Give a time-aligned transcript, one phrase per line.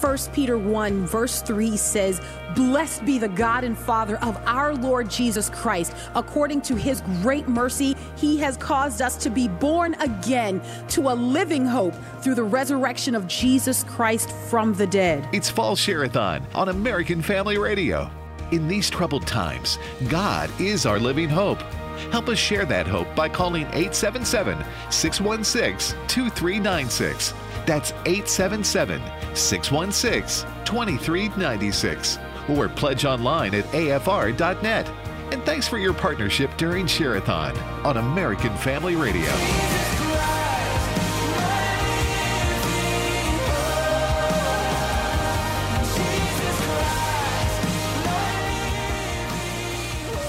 [0.00, 2.22] 1 Peter 1, verse 3 says,
[2.54, 5.94] Blessed be the God and Father of our Lord Jesus Christ.
[6.14, 11.14] According to his great mercy, he has caused us to be born again to a
[11.14, 15.28] living hope through the resurrection of Jesus Christ from the dead.
[15.34, 18.10] It's Fall Share-a-thon on American Family Radio.
[18.52, 19.78] In these troubled times,
[20.08, 21.60] God is our living hope.
[22.10, 27.34] Help us share that hope by calling 877 616 2396.
[27.66, 29.00] That's 877
[29.34, 32.18] 616 2396.
[32.48, 34.88] Or pledge online at afr.net.
[35.32, 39.30] And thanks for your partnership during Share-a-thon on American Family Radio.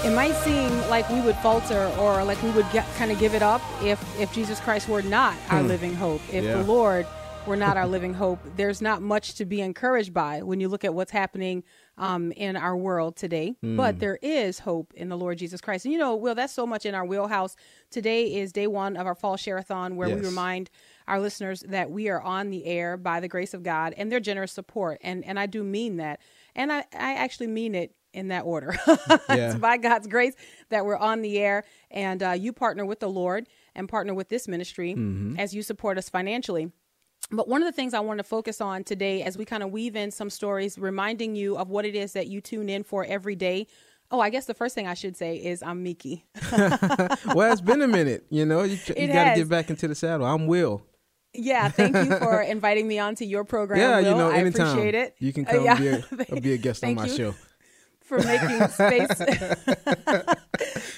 [0.04, 3.34] It might seem like we would falter or like we would get, kind of give
[3.34, 5.68] it up if, if Jesus Christ were not our hmm.
[5.68, 6.20] living hope.
[6.32, 6.56] If Yeah.
[6.56, 7.06] the Lord
[7.46, 10.84] were not our living hope, there's not much to be encouraged by when you look
[10.84, 11.64] at what's happening
[11.98, 13.56] um, in our world today.
[13.62, 15.84] But there is hope in the Lord Jesus Christ.
[15.84, 17.56] And you know, Will, that's so much in our wheelhouse.
[17.90, 20.70] Today is day one of our fall share-a-thon where we remind
[21.08, 24.20] our listeners that we are on the air by the grace of God and their
[24.20, 24.98] generous support.
[25.02, 26.20] And and I do mean that.
[26.54, 28.76] And I, I actually mean it in that order.
[29.28, 29.50] Yeah.
[29.50, 30.34] it's by God's grace
[30.68, 34.28] that we're on the air and uh, you partner with the Lord and partner with
[34.28, 34.94] this ministry
[35.38, 36.70] as you support us financially.
[37.30, 39.70] But one of the things I want to focus on today as we kind of
[39.70, 43.04] weave in some stories, reminding you of what it is that you tune in for
[43.04, 43.66] every day.
[44.10, 46.26] Oh, I guess the first thing I should say is I'm Miki.
[46.52, 48.26] well, it's been a minute.
[48.28, 50.26] You know, you, you got to get back into the saddle.
[50.26, 50.82] I'm Will.
[51.32, 53.78] Yeah, thank you for inviting me onto your program.
[53.80, 54.18] Yeah, you Will.
[54.18, 55.14] know, I anytime appreciate it.
[55.18, 55.78] you can Uh, come yeah.
[55.78, 57.16] be, a, be a guest on my you.
[57.16, 57.34] show.
[58.00, 59.22] for making space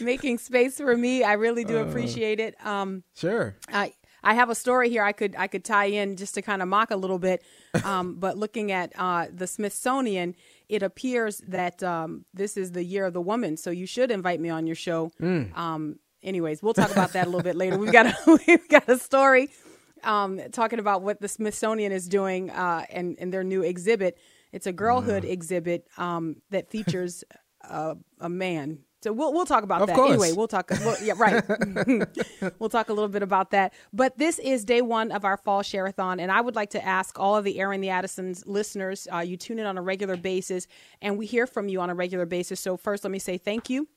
[0.00, 1.22] making space for me.
[1.22, 1.68] I really Uh.
[1.68, 2.56] do appreciate it.
[2.66, 3.54] Um Sure.
[3.72, 3.92] I
[4.24, 6.68] I have a story here I could I could tie in just to kind of
[6.68, 7.42] mock a little bit.
[7.84, 10.36] Um, but looking at uh, the Smithsonian,
[10.68, 13.56] it appears that um, this is the year of the woman.
[13.56, 15.10] So you should invite me on your show.
[15.20, 15.54] Mm.
[15.56, 17.76] Um, anyways, we'll talk about that a little bit later.
[17.76, 19.50] We've got a, we've got a story
[20.04, 24.18] um, talking about what the Smithsonian is doing uh, and and their new exhibit.
[24.52, 27.24] It's a girlhood exhibit um, that features
[27.68, 28.83] uh, a man.
[29.04, 30.12] So we'll we'll talk about Of that course.
[30.12, 30.32] anyway.
[30.32, 30.70] We'll talk.
[30.70, 31.44] Well, yeah, right.
[32.58, 33.74] we'll talk a little bit about that.
[33.92, 37.20] But this is day one of our fall share-a-thon, and I would like to ask
[37.20, 39.06] all of the Aaron the Addisons listeners.
[39.12, 40.66] Uh, you tune in on a regular basis,
[41.02, 42.60] and we hear from you on a regular basis.
[42.60, 43.88] So first, let me say thank you.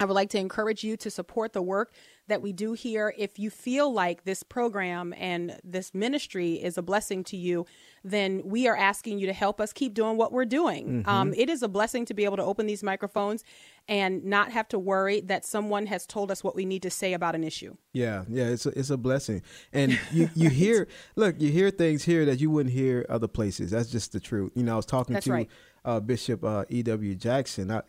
[0.00, 1.92] I would like to encourage you to support the work
[2.26, 3.12] that we do here.
[3.18, 7.66] If you feel like this program and this ministry is a blessing to you,
[8.02, 11.04] then we are asking you to help us keep doing what we're doing.
[11.06, 13.44] Um, it is a blessing to be able to open these microphones
[13.90, 17.12] and not have to worry that someone has told us what we need to say
[17.12, 17.76] about an issue.
[17.92, 19.42] Yeah, yeah, it's a, it's a blessing,
[19.72, 20.86] and you you hear
[21.16, 23.72] look, you hear things here that you wouldn't hear other places.
[23.72, 24.52] That's just the truth.
[24.54, 25.50] You know, I was talking That's to right.
[25.84, 26.82] uh, Bishop uh, E.
[26.84, 27.14] W.
[27.16, 27.70] Jackson.
[27.70, 27.82] I,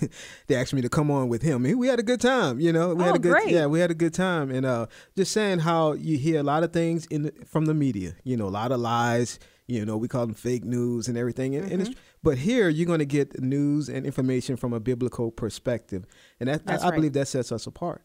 [0.48, 1.64] they asked me to come on with him.
[1.64, 2.58] and We had a good time.
[2.58, 3.50] You know, we had Oh, a good great.
[3.50, 4.86] yeah, we had a good time, and uh,
[5.16, 8.14] just saying how you hear a lot of things in the, from the media.
[8.24, 9.38] You know, a lot of lies.
[9.68, 11.54] You know, we call them fake news and everything.
[11.54, 12.00] And, and it's, Mm-hmm.
[12.22, 16.04] But here you're going to get news and information from a biblical perspective,
[16.40, 16.96] and that, That's I, I right.
[16.96, 18.02] believe that sets us apart.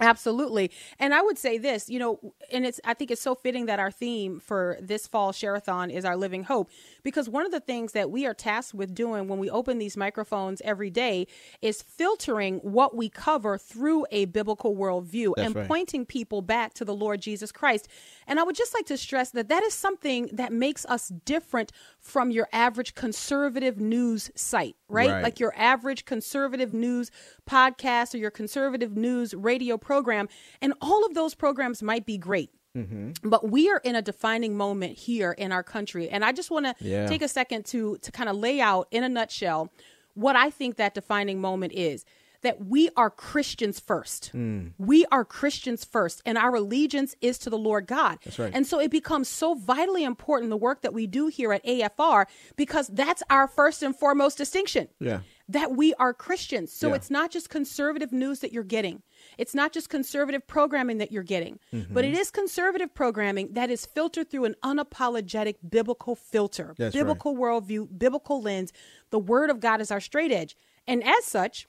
[0.00, 0.70] Absolutely.
[0.98, 2.18] And I would say this, you know,
[2.50, 6.04] and it's I think it's so fitting that our theme for this fall share-a-thon is
[6.04, 6.70] our living hope
[7.02, 9.96] because one of the things that we are tasked with doing when we open these
[9.96, 11.26] microphones every day
[11.60, 15.68] is filtering what we cover through a biblical worldview That's and right.
[15.68, 17.88] pointing people back to the Lord Jesus Christ.
[18.26, 21.72] And I would just like to stress that that is something that makes us different
[22.00, 25.10] from your average conservative news site, right?
[25.10, 25.22] Right.
[25.22, 27.10] Like your average conservative news
[27.48, 30.28] podcast or your conservative news radio program.
[30.60, 32.50] And all of those programs might be great.
[32.76, 33.28] Mm-hmm.
[33.28, 36.08] But we are in a defining moment here in our country.
[36.08, 37.06] And I just want to Yeah.
[37.08, 39.72] take a second to to kind of lay out in a nutshell
[40.14, 42.04] what I think that defining moment is.
[42.42, 44.32] That we are Christians first.
[44.78, 48.18] We are Christians first, and our allegiance is to the Lord God.
[48.24, 48.50] That's right.
[48.54, 52.24] And so it becomes so vitally important the work that we do here at AFR
[52.56, 55.20] because that's our first and foremost distinction Yeah.
[55.48, 56.72] that we are Christians.
[56.72, 56.94] So Yeah.
[56.94, 59.02] it's not just conservative news that you're getting.
[59.36, 61.92] It's not just conservative programming that you're getting, Mm-hmm.
[61.92, 67.00] but it is conservative programming that is filtered through an unapologetic biblical filter, That's right.
[67.00, 68.72] biblical worldview, biblical lens.
[69.10, 70.56] The word of God is our straight edge.
[70.86, 71.68] And as such,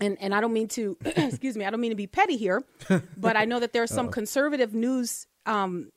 [0.00, 2.62] and, and I don't mean to, excuse me, I don't mean to be petty here,
[3.16, 5.90] but I know that there are some conservative news um,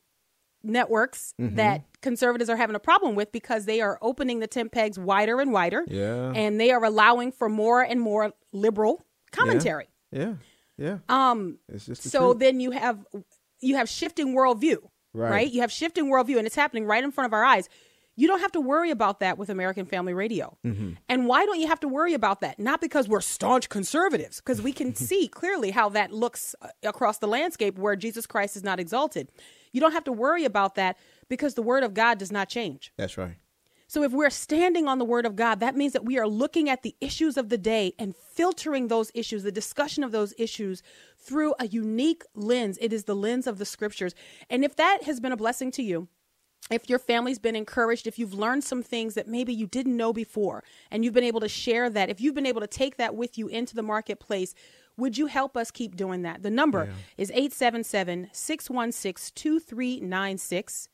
[0.62, 1.56] networks Mm-hmm.
[1.56, 5.40] that conservatives are having a problem with because they are opening the tent pegs wider
[5.40, 5.84] and wider.
[5.88, 6.32] Yeah.
[6.34, 9.02] And they are allowing for more and more liberal
[9.32, 9.88] commentary.
[10.12, 10.34] Yeah.
[10.78, 10.98] Yeah.
[11.08, 12.38] Um It's just the so truth.
[12.40, 13.04] then you have
[13.60, 14.76] you have shifting worldview.
[15.12, 15.30] Right.
[15.30, 15.50] Right.
[15.52, 17.68] You have shifting worldview and it's happening right in front of our eyes.
[18.16, 20.56] You don't have to worry about that with American Family Radio.
[20.64, 20.92] Mm-hmm.
[21.08, 22.58] And why don't you have to worry about that?
[22.58, 27.18] Not because we're staunch conservatives, because we can see clearly how that looks uh, across
[27.18, 29.30] the landscape where Jesus Christ is not exalted.
[29.72, 30.96] You don't have to worry about that
[31.28, 32.92] because the word of God does not change.
[32.96, 33.36] That's right.
[33.86, 36.70] So if we're standing on the word of God, that means that we are looking
[36.70, 40.82] at the issues of the day and filtering those issues, the discussion of those issues
[41.18, 42.78] through a unique lens.
[42.80, 44.14] It is the lens of the scriptures.
[44.48, 46.08] And if that has been a blessing to you,
[46.70, 50.12] if your family's been encouraged, if you've learned some things that maybe you didn't know
[50.12, 53.14] before, and you've been able to share that, if you've been able to take that
[53.14, 54.54] with you into the marketplace,
[54.96, 56.42] would you help us keep doing that?
[56.42, 56.84] The number
[57.18, 60.88] is 877 616 2396.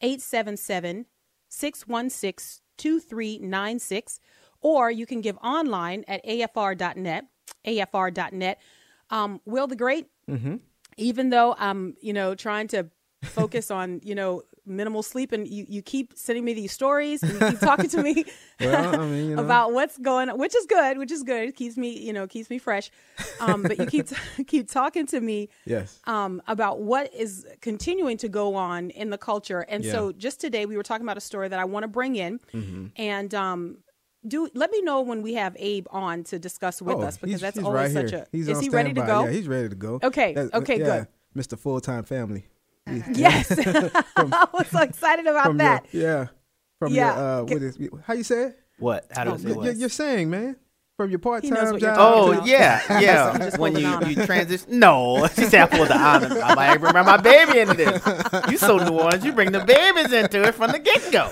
[0.00, 1.06] 877
[1.48, 4.20] 616 2396.
[4.60, 7.24] Or you can give online at afr.net.
[7.66, 8.60] afr.net.
[9.10, 10.06] Um, Will the Great,
[10.96, 12.90] even though I'm, you know, trying to
[13.22, 17.32] focus on, you know, minimal sleep and you, you keep sending me these stories and
[17.32, 18.24] you keep talking to me
[18.60, 19.42] Well, I mean, you know.
[19.42, 21.48] about what's going on, which is good, which is good.
[21.48, 22.90] It keeps me, you know, keeps me fresh.
[23.40, 24.08] Um, but you keep
[24.46, 25.98] keep talking to me Yes.
[26.06, 29.60] um, about what is continuing to go on in the culture.
[29.60, 30.10] And so Yeah.
[30.10, 30.18] Mm-hmm.
[30.18, 32.38] just today we were talking about a story that I want to bring in
[32.96, 33.78] and um,
[34.26, 37.40] do let me know when we have Abe on to discuss with Oh, us because
[37.40, 38.26] that's always right such here.
[38.32, 39.24] a He's is he ready to go?
[39.24, 39.98] Yeah, he's ready to go.
[40.02, 41.08] Okay, That's- okay, yeah, good.
[41.36, 41.58] Mr.
[41.58, 42.44] Full Time Family.
[43.12, 43.50] Yes.
[44.16, 45.86] I was so excited about that.
[45.92, 46.26] your, yeah.
[46.78, 47.14] From Yeah.
[47.16, 48.58] your uh, what is how you say it?
[48.78, 49.06] What?
[49.10, 50.56] How Oh, does it You're, you're, you're saying, man,
[50.98, 51.94] from your part time job.
[51.96, 52.46] Oh about.
[52.46, 53.38] yeah, yeah.
[53.38, 54.08] just when you an honor.
[54.08, 56.40] you transition, no, she said I pulled the honor.
[56.42, 58.50] I might remember my baby into this.
[58.50, 61.30] You so New Orleans, you bring the babies into it from the get go.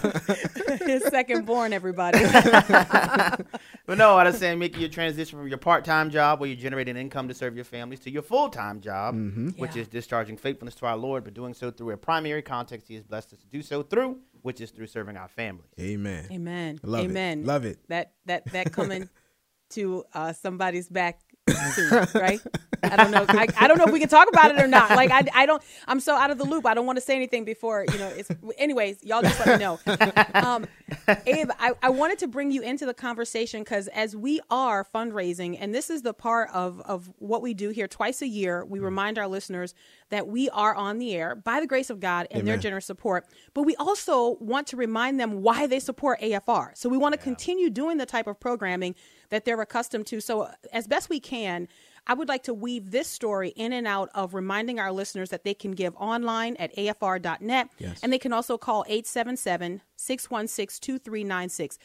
[0.86, 2.20] His second born, everybody.
[3.86, 6.56] But no, I was saying making your transition from your part time job where you
[6.56, 9.50] generate an income to serve your families to your full time job, mm-hmm.
[9.50, 9.82] which Yeah.
[9.82, 13.04] is discharging faithfulness to our Lord, but doing so through a primary context He has
[13.04, 15.70] blessed us to do so through, which is through serving our families.
[15.78, 16.26] Amen.
[16.32, 16.80] Amen.
[16.82, 17.10] Love it.
[17.10, 17.44] Amen.
[17.46, 17.78] Love it.
[17.88, 19.08] That that that coming
[19.70, 21.20] to uh, somebody's back
[21.72, 22.40] soon, right?
[22.82, 23.24] I don't know.
[23.28, 24.90] I, I don't know if we can talk about it or not.
[24.90, 25.62] Like I, I don't.
[25.86, 26.66] I'm so out of the loop.
[26.66, 28.08] I don't want to say anything before you know.
[28.08, 29.02] It's anyways.
[29.04, 29.78] Y'all just let me know.
[30.34, 30.66] Um,
[31.26, 35.56] Abe, I, I wanted to bring you into the conversation because as we are fundraising,
[35.58, 38.78] and this is the part of of what we do here twice a year, we
[38.78, 39.74] remind our listeners
[40.10, 43.26] that we are on the air by the grace of God and their generous support.
[43.54, 46.76] But we also want to remind them why they support AFR.
[46.76, 48.94] So we want to continue doing the type of programming
[49.30, 50.20] that they're accustomed to.
[50.20, 51.68] So, uh, as best we can,
[52.06, 55.42] I would like to weave this story in and out of reminding our listeners that
[55.44, 58.00] they can give online at afr.net Yes.
[58.02, 61.78] and they can also call 877 616 2396.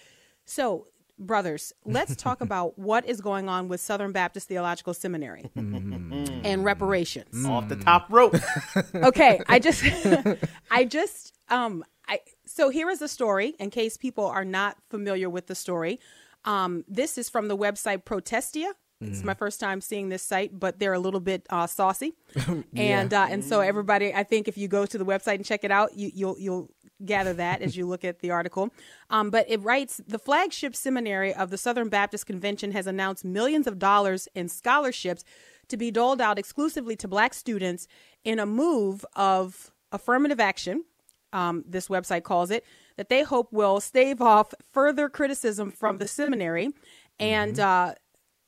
[0.45, 6.63] So, brothers, let's talk about what is going on with Southern Baptist Theological Seminary and
[6.63, 8.35] reparations Off the top rope.
[8.95, 9.83] okay i just
[10.71, 15.29] i just um i so here is the story in case people are not familiar
[15.29, 15.99] with the story
[16.45, 18.73] um this is from the website protestia.
[19.03, 22.13] It's my first time seeing this site but they're a little bit uh, saucy.
[22.75, 25.63] And uh, and so everybody i think if you go to the website and check
[25.63, 26.69] it out you, you'll you'll
[27.05, 28.69] gather that as you look at the article.
[29.09, 33.67] Um, but it writes the flagship seminary of the southern baptist convention has announced millions
[33.67, 35.23] of dollars in scholarships
[35.67, 37.87] to be doled out exclusively to black students
[38.23, 40.83] in a move of affirmative action,
[41.33, 42.63] um, this website calls it,
[43.01, 46.69] that they hope will stave off further criticism from the seminary
[47.19, 47.95] and uh,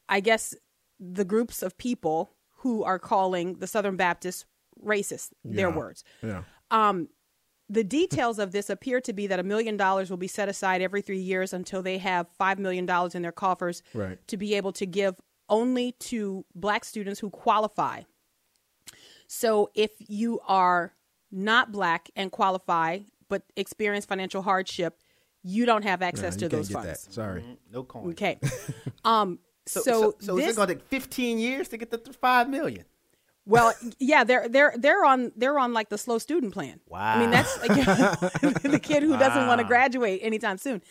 [0.08, 0.54] I guess
[1.00, 4.46] the groups of people who are calling the Southern Baptists
[4.80, 6.04] racist, their words.
[6.22, 6.44] Yeah.
[6.70, 7.10] Um,
[7.68, 10.84] The details of this appear to be that a million dollars will be set aside
[10.84, 14.20] every three years until they have $5 million in their coffers Right.
[14.28, 15.16] to be able to give
[15.50, 18.04] only to black students who qualify.
[19.28, 20.94] So if you are
[21.32, 23.00] not black and qualify
[23.34, 24.94] but experience financial hardship,
[25.44, 27.06] you don't have Nah, access you to can't those get funds.
[27.06, 27.13] that.
[27.13, 27.44] Sorry.
[27.75, 28.10] No coin.
[28.12, 28.36] Okay.
[29.13, 29.30] Um
[29.66, 32.18] So, so, so, so is it going to take 15 years to get the th-
[32.28, 32.84] five million?
[33.46, 33.70] Well,
[34.12, 36.80] yeah, they're they're they're on they're on like the slow student plan.
[36.88, 37.16] Wow.
[37.16, 37.75] I mean, that's like,
[38.75, 40.82] the kid who doesn't want to graduate anytime soon.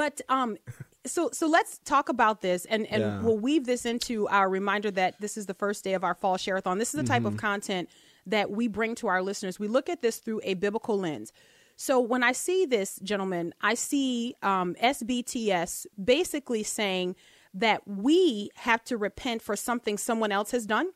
[0.00, 0.56] But um,
[1.04, 3.20] so so let's talk about this, and and Yeah.
[3.22, 6.36] we'll weave this into our reminder that this is the first day of our fall
[6.44, 6.78] shareathon.
[6.78, 7.34] This is the type Mm-hmm.
[7.34, 7.88] of content
[8.26, 9.58] that we bring to our listeners.
[9.60, 11.32] We look at this through a biblical lens.
[11.76, 17.16] So when I see this, gentlemen, I see um, SBTS basically saying
[17.52, 20.90] that we have to repent for something someone else has done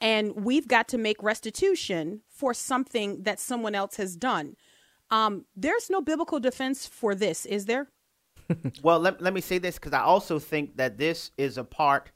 [0.00, 4.56] and we've got to make restitution for something that someone else has done.
[5.10, 7.88] Um, there's no biblical defense for this, is there?
[8.82, 12.10] Well, let, let me say this because I also think that this is a part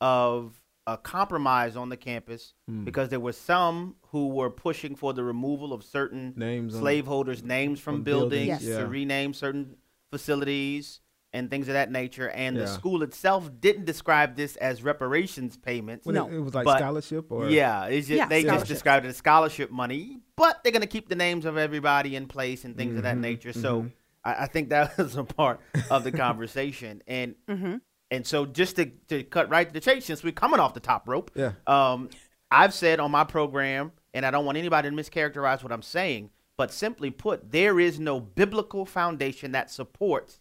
[0.00, 2.84] of a compromise on the campus Hmm.
[2.84, 7.42] because there were some who were pushing for the removal of certain Names on- slaveholders'
[7.42, 8.78] names from from buildings, buildings, Yes.
[8.78, 9.76] to rename certain
[10.10, 11.00] facilities
[11.34, 12.30] and things of that nature.
[12.30, 16.06] And the school itself didn't describe this as reparations payments.
[16.06, 16.26] When No.
[16.26, 19.10] it, it was like But- scholarship or Yeah, it's just, Yeah, they just described it
[19.10, 22.76] as scholarship money, but they're going to keep the names of everybody in place and
[22.76, 23.20] things of that mm-hmm.
[23.20, 23.52] nature.
[23.52, 23.88] So mm-hmm.
[24.24, 27.76] I, I think that was a part of the conversation, and mm-hmm.
[28.10, 30.80] And so just to, to cut right to the chase, since we're coming off the
[30.80, 31.52] top rope, Yeah.
[31.66, 32.08] um,
[32.50, 36.30] I've said on my program, and I don't want anybody to mischaracterize what I'm saying,
[36.56, 40.40] but simply put, there is no biblical foundation that supports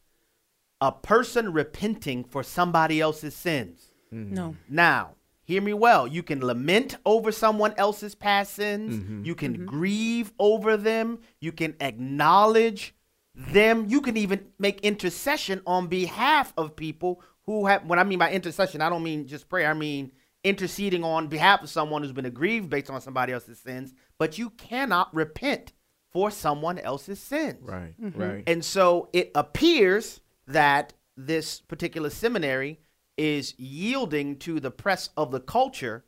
[0.80, 3.92] a person repenting for somebody else's sins.
[4.14, 4.34] Mm-hmm.
[4.34, 4.56] No.
[4.70, 6.08] Now, hear me well.
[6.08, 8.96] You can lament over someone else's past sins.
[8.96, 9.26] Mm-hmm.
[9.26, 9.66] You can mm-hmm.
[9.66, 11.20] grieve over them.
[11.42, 12.96] You can acknowledge
[13.36, 13.86] them.
[13.88, 17.84] You can even make intercession on behalf of people who have.
[17.86, 19.72] What I mean by intercession, I don't mean just prayer.
[19.72, 20.12] I mean
[20.44, 23.94] interceding on behalf of someone who's been aggrieved based on somebody else's sins.
[24.20, 25.74] But you cannot repent
[26.14, 27.58] for someone else's sins.
[27.64, 28.22] right, Mm-hmm.
[28.22, 28.44] right.
[28.48, 32.80] And so it appears that this particular seminary
[33.18, 36.06] is yielding to the press of the culture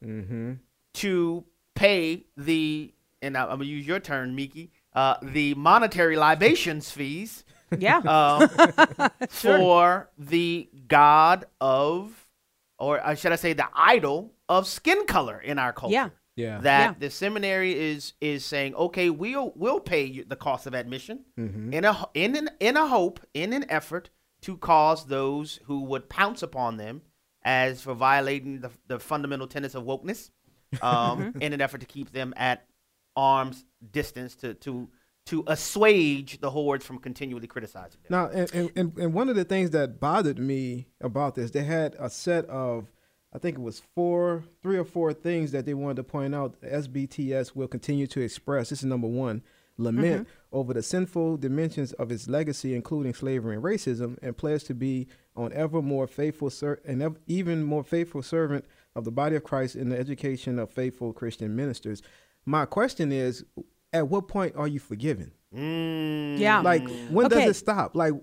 [0.93, 6.15] to pay the, and I- I'm going to use your term, Miki, uh, the monetary
[6.17, 7.43] libations fees
[7.77, 7.97] Yeah.
[8.89, 12.27] um, for the god of,
[12.77, 15.93] or uh, should I say, the idol of skin color in our culture.
[15.93, 16.09] Yeah.
[16.35, 16.61] Yeah.
[16.61, 16.93] That Yeah.
[16.99, 21.73] the seminary is is saying, okay, we'll we'll pay you the cost of admission Mm-hmm.
[21.73, 24.09] in a in an in a hope in an effort
[24.41, 27.01] to cause those who would pounce upon them
[27.43, 30.29] as for violating the, the fundamental tenets of wokeness,
[30.81, 32.65] um, in an effort to keep them at
[33.17, 34.87] arm's distance to to
[35.29, 38.09] to assuage the hordes from continually criticizing them.
[38.09, 41.95] Now, and, and, and, one of the things that bothered me about this, they had
[41.99, 42.91] a set of,
[43.31, 46.59] I think it was four, three or four things that they wanted to point out.
[46.61, 48.69] SBTS will continue to express.
[48.69, 49.43] This is number one
[49.77, 50.57] lament mm-hmm.
[50.57, 55.07] over the sinful dimensions of its legacy, including slavery and racism, and pledge to be
[55.35, 59.43] on ever more faithful ser- and ev- even more faithful servant of the body of
[59.43, 62.01] Christ in the education of faithful Christian ministers.
[62.45, 63.45] My question is,
[63.93, 65.31] at what point are you forgiven?
[65.51, 66.61] yeah.
[66.61, 67.35] Like when Okay.
[67.45, 67.95] does it stop?
[67.95, 68.13] Like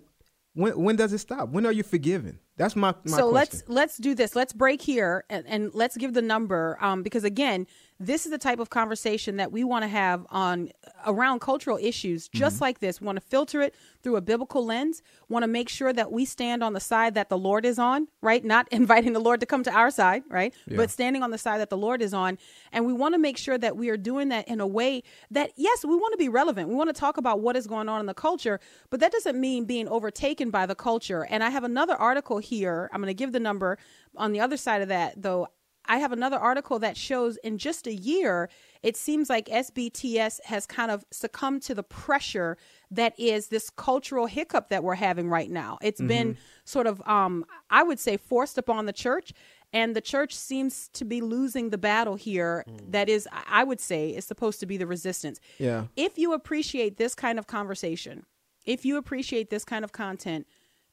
[0.55, 1.51] when when does it stop?
[1.51, 2.39] When are you forgiven?
[2.57, 3.35] That's my, my so question.
[3.35, 4.35] let's let's do this.
[4.35, 7.67] Let's break here and, and let's give the number um, because again,
[7.99, 10.71] this is the type of conversation that we want to have on
[11.07, 12.39] around cultural issues, Mm-hmm.
[12.39, 13.01] just like this.
[13.01, 15.03] We want to filter it through a biblical lens.
[15.29, 18.09] Want to make sure that we stand on the side that the Lord is on,
[18.21, 18.45] right?
[18.45, 20.53] Not inviting the Lord to come to our side, right?
[20.69, 22.37] But standing on the side that the Lord is on,
[22.73, 25.53] and we want to make sure that we are doing that in a way that
[25.57, 26.69] yes, we want to be relevant.
[26.69, 28.61] We want to talk about what is going on in the culture,
[28.91, 31.27] but that doesn't mean being overtaken by the culture.
[31.31, 32.91] And I have another article here.
[32.93, 33.79] I'm going to give the number
[34.17, 35.49] on the other side of that, though.
[35.89, 38.49] I have another article that shows in just a year,
[38.83, 42.57] it seems like SBTS has kind of succumbed to the pressure
[42.91, 45.79] that is this cultural hiccup that we're having right now.
[45.83, 49.33] It's been sort of, um, I would say, forced upon the church.
[49.73, 52.65] And the church seems to be losing the battle here.
[52.89, 55.41] That is, I I would say, is supposed to be the resistance.
[55.59, 55.87] Yeah.
[55.97, 58.25] If you appreciate this kind of conversation,
[58.65, 60.47] if you appreciate this kind of content,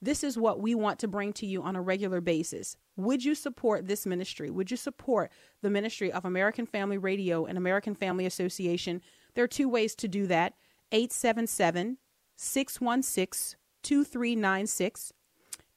[0.04, 2.76] this is what we want to bring to you on a regular basis.
[2.98, 4.50] Would you support this ministry?
[4.50, 5.32] Would you support
[5.62, 9.02] the ministry of American Family Radio and American Family Association?
[9.34, 10.54] There are two ways to do that
[10.92, 11.98] 877
[12.36, 15.14] 616 2396.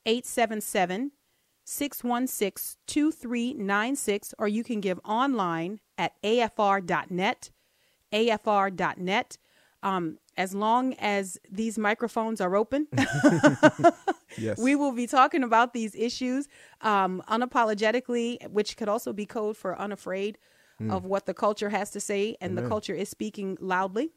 [0.07, 1.11] 877
[1.65, 7.51] 616 2396, or you can give online at afr.net.
[8.13, 9.39] afr.net.
[9.83, 12.87] Um, as long as these microphones are open,
[14.39, 14.59] yes.
[14.59, 16.49] we will be talking about these issues
[16.83, 20.39] um, unapologetically, which could also be code for unafraid
[20.91, 24.11] of what the culture has to say, and the culture is speaking loudly.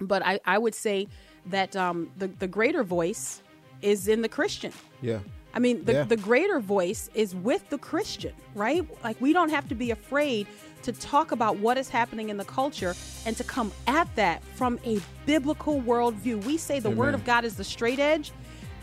[0.00, 1.06] But I, I would say
[1.46, 3.42] that um, the, the greater voice
[3.82, 4.72] is in the Christian.
[5.02, 5.18] yeah.
[5.54, 6.02] I mean, the, Yeah.
[6.04, 8.86] the greater voice is with the Christian, right?
[9.04, 10.46] Like, we don't have to be afraid
[10.82, 12.94] to talk about what is happening in the culture
[13.26, 16.44] and to come at that from a biblical worldview.
[16.44, 18.32] We say the Word of God is the straight edge,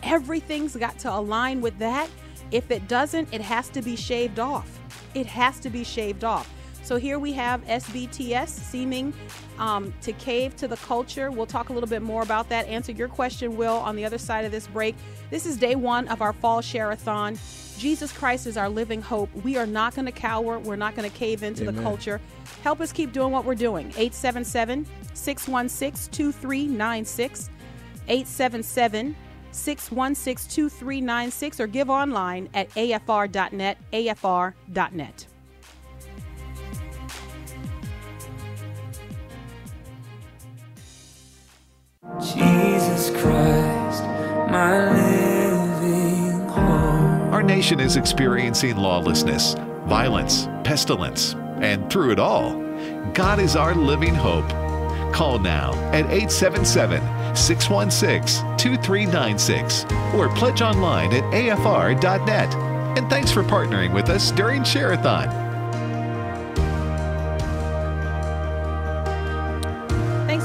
[0.03, 2.09] everything's got to align with that.
[2.51, 4.79] If it doesn't, it has to be shaved off.
[5.13, 6.49] It has to be shaved off.
[6.89, 9.13] So here we have SBTS seeming
[9.59, 11.29] um, to cave to the culture.
[11.29, 12.65] We'll talk a little bit more about that.
[12.65, 14.95] Answer your question, Will, on the other side of this break.
[15.29, 17.37] This is day one of our fall share-a-thon.
[17.77, 19.29] Jesus Christ is our living hope.
[19.43, 20.57] We are not going to cower.
[20.57, 22.19] We're not going to cave into the culture.
[22.63, 23.89] Help us keep doing what we're doing.
[23.89, 27.51] 877 616 2396.
[28.07, 29.15] 877
[29.51, 33.77] 616 2396 or give online at afr.net.
[33.93, 35.27] afr.net.
[42.17, 44.03] Jesus Christ,
[44.51, 46.41] my living.
[47.31, 49.53] Our nation is experiencing lawlessness,
[49.85, 52.53] violence, pestilence, and through it all,
[53.13, 54.49] God is our living hope.
[55.13, 57.01] Call now at 877
[57.35, 62.53] 616 2396 or pledge online at afr.net.
[62.97, 65.48] And thanks for partnering with us during Share-a-thon.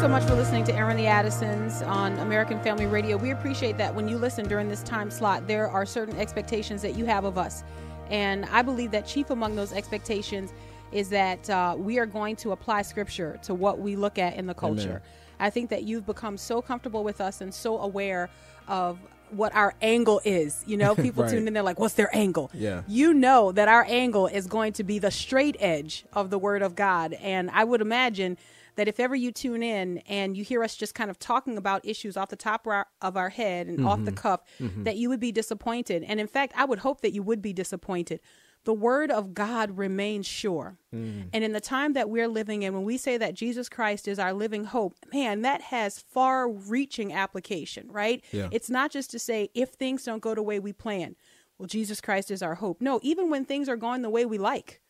[0.04, 3.16] So much for listening to Aaron the Addisons on American Family Radio.
[3.16, 6.94] We appreciate that when you listen during this time slot, there are certain expectations that
[6.94, 7.64] you have of us.
[8.10, 10.52] And I believe that chief among those expectations
[10.92, 14.46] is that uh, we are going to apply scripture to what we look at in
[14.46, 14.88] the culture.
[14.88, 15.00] Amen.
[15.40, 18.28] I think that you've become so comfortable with us and so aware
[18.68, 18.98] of
[19.30, 20.62] what our angle is.
[20.66, 21.32] You know, people Right.
[21.32, 22.50] tune in, they're like, what's their angle?
[22.52, 22.82] Yeah.
[22.86, 26.60] You know that our angle is going to be the straight edge of the Word
[26.60, 27.14] of God.
[27.14, 28.36] And I would imagine
[28.76, 31.84] that if ever you tune in and you hear us just kind of talking about
[31.84, 34.16] issues off the top of our, of our head and off the mm-hmm.
[34.16, 34.84] cuff, mm-hmm.
[34.84, 36.04] that you would be disappointed.
[36.04, 38.20] And in fact, I would hope that you would be disappointed.
[38.64, 40.78] The Word of God remains sure.
[40.94, 41.28] Mm.
[41.34, 44.18] And in the time that we're living in, when we say that Jesus Christ is
[44.18, 48.24] our living hope, man, that has far reaching application, right?
[48.32, 48.48] Yeah.
[48.50, 51.14] It's not just to say, if things don't go the way we plan,
[51.58, 52.80] well, Jesus Christ is our hope.
[52.80, 54.80] No, even when things are going the way we like,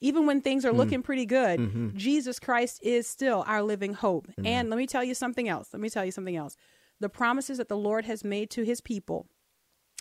[0.00, 0.76] even when things are mm.
[0.76, 1.96] looking pretty good, mm-hmm.
[1.96, 4.28] Jesus Christ is still our living hope.
[4.44, 5.68] And let me tell you something else.
[5.72, 6.56] Let me tell you something else.
[7.00, 9.26] The promises that the Lord has made to his people,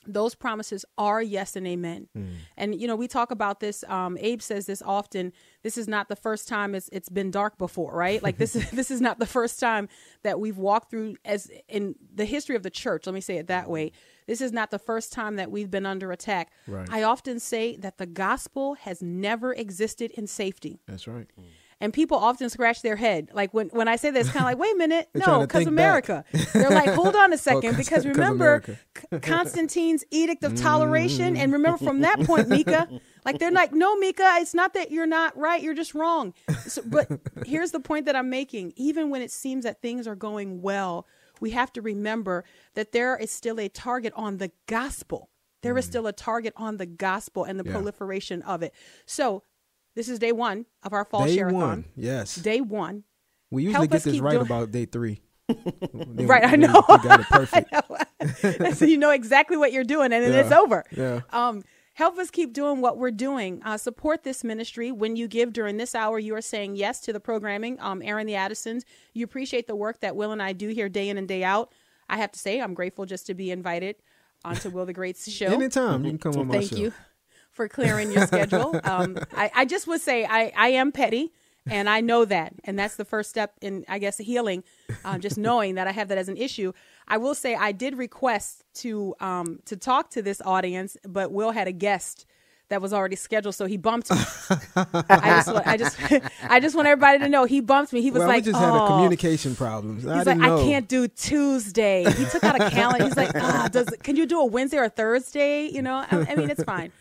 [0.07, 2.07] those promises are yes and amen.
[2.57, 3.83] And you know, we talk about this.
[3.87, 5.33] Um, Abe says this often.
[5.61, 8.23] This is not the first time it's it's been dark before, right?
[8.23, 9.89] Like this is this is not the first time
[10.23, 13.05] that we've walked through as in the history of the church.
[13.05, 13.91] Let me say it that way.
[14.25, 16.51] This is not the first time that we've been under attack.
[16.67, 16.87] Right.
[16.91, 20.79] I often say that the gospel has never existed in safety.
[20.87, 21.27] That's right.
[21.81, 23.29] And people often scratch their head.
[23.33, 25.65] Like when, when I say this, kind of like, wait a minute, no, because.
[25.65, 26.25] America.
[26.53, 31.37] They're like, hold on a second, 'cause- because 'cause remember C- Constantine's edict of toleration,
[31.37, 32.89] and remember from that point, Mika,
[33.23, 36.33] like they're like, no, Mika, it's not that you're not right, you're just wrong.
[36.67, 37.07] So, but
[37.45, 41.07] here's the point that I'm making: even when it seems that things are going well,
[41.39, 45.29] we have to remember that there is still a target on the gospel.
[45.61, 47.71] There is still a target on the gospel and the Yeah.
[47.71, 48.73] proliferation of it.
[49.05, 49.43] So.
[49.95, 51.85] This is day one of our fall Day share one.
[51.95, 52.35] Yes.
[52.35, 53.03] Day one.
[53.51, 55.21] we usually help get this right doing- about day three.
[55.47, 56.83] Then- Right, I know.
[56.87, 58.77] We got it perfect.
[58.77, 60.83] so you know exactly what you're doing, and then Yeah, it's over.
[60.95, 61.21] yeah.
[61.31, 63.61] Um, help us keep doing what we're doing.
[63.65, 64.91] Uh, support this ministry.
[64.91, 67.79] When you give during this hour, you are saying yes to the programming.
[67.79, 71.09] Um, Aaron the Addisons, you appreciate the work that Will and I do here day
[71.09, 71.73] in and day out.
[72.07, 73.95] I have to say, I'm grateful just to be invited
[74.45, 75.47] onto Will the Great's show.
[75.47, 76.75] Anytime you can come on my Thank show.
[76.77, 76.93] you
[77.59, 78.79] for clearing your schedule.
[78.89, 81.33] Um, I, I just would say I, I am petty,
[81.69, 84.63] and I know that, and that's the first step in, I guess, healing.
[85.03, 86.71] Uh, just knowing that I have that as an issue.
[87.07, 91.51] I will say I did request to um, to talk to this audience, but Will
[91.51, 92.25] had a guest
[92.69, 94.17] that was already scheduled, so he bumped me.
[94.17, 95.97] I just, want, I just,
[96.49, 98.01] I just want everybody to know he bumped me.
[98.01, 98.73] He was well, like, we just oh.
[98.73, 100.07] had a communication problems.
[100.07, 100.59] I He's like, know.
[100.59, 102.05] I can't do Tuesday.
[102.11, 103.03] He took out a calendar.
[103.05, 105.67] He's like, ah, does can you do a Wednesday or a Thursday?
[105.67, 106.91] You know, I, I mean, it's fine.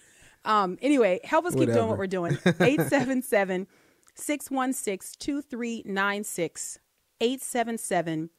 [0.45, 2.39] Um, anyway, help us keep doing what we're doing.
[2.47, 3.67] 877
[4.15, 6.79] 616 2396.
[7.21, 8.31] 877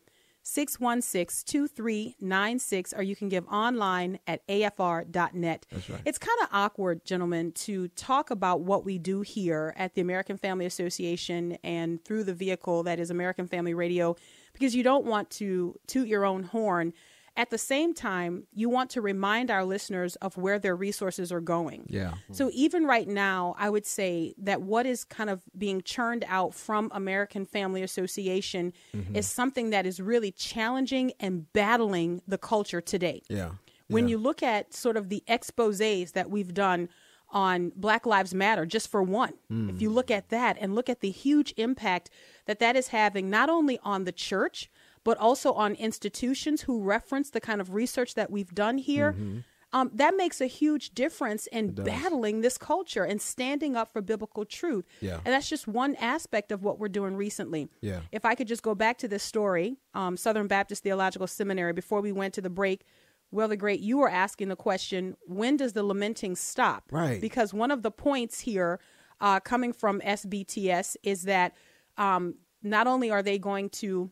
[0.41, 5.65] 616 2396, or you can give online at afr.net.
[5.69, 6.01] That's right.
[6.05, 10.37] It's kind of awkward, gentlemen, to talk about what we do here at the American
[10.37, 14.15] Family Association and through the vehicle that is American Family Radio
[14.53, 16.93] because you don't want to toot your own horn.
[17.39, 21.39] At the same time, you want to remind our listeners of where their resources are
[21.39, 21.85] going.
[21.87, 22.15] Yeah.
[22.31, 26.53] So even right now, I would say that what is kind of being churned out
[26.53, 29.15] from American Family Association Mm-hmm.
[29.15, 33.21] is something that is really challenging and battling the culture today.
[33.29, 33.51] Yeah.
[33.87, 34.11] When yeah.
[34.11, 36.89] you look at sort of the exposés that we've done
[37.31, 39.69] on Black Lives Matter, just for one, Mm.
[39.73, 42.09] if you look at that and look at the huge impact
[42.47, 44.69] that that is having not only on the church,
[45.03, 49.13] but also on institutions who reference the kind of research that we've done here.
[49.13, 49.39] Mm-hmm.
[49.71, 54.43] Um, that makes a huge difference in battling this culture and standing up for biblical
[54.43, 54.85] truth.
[54.99, 55.19] Yeah.
[55.23, 57.69] And that's just one aspect of what we're doing recently.
[57.81, 57.99] Yeah.
[58.11, 62.01] If I could just go back to this story, um, Southern Baptist Theological Seminary, before
[62.01, 62.83] we went to the break,
[63.29, 66.85] Well, the Great, you were asking the question, when does the lamenting stop?
[66.91, 67.21] Right.
[67.21, 68.79] Because one of the points here
[69.21, 71.55] uh, coming from SBTS is that
[71.97, 74.09] um, not only are they going to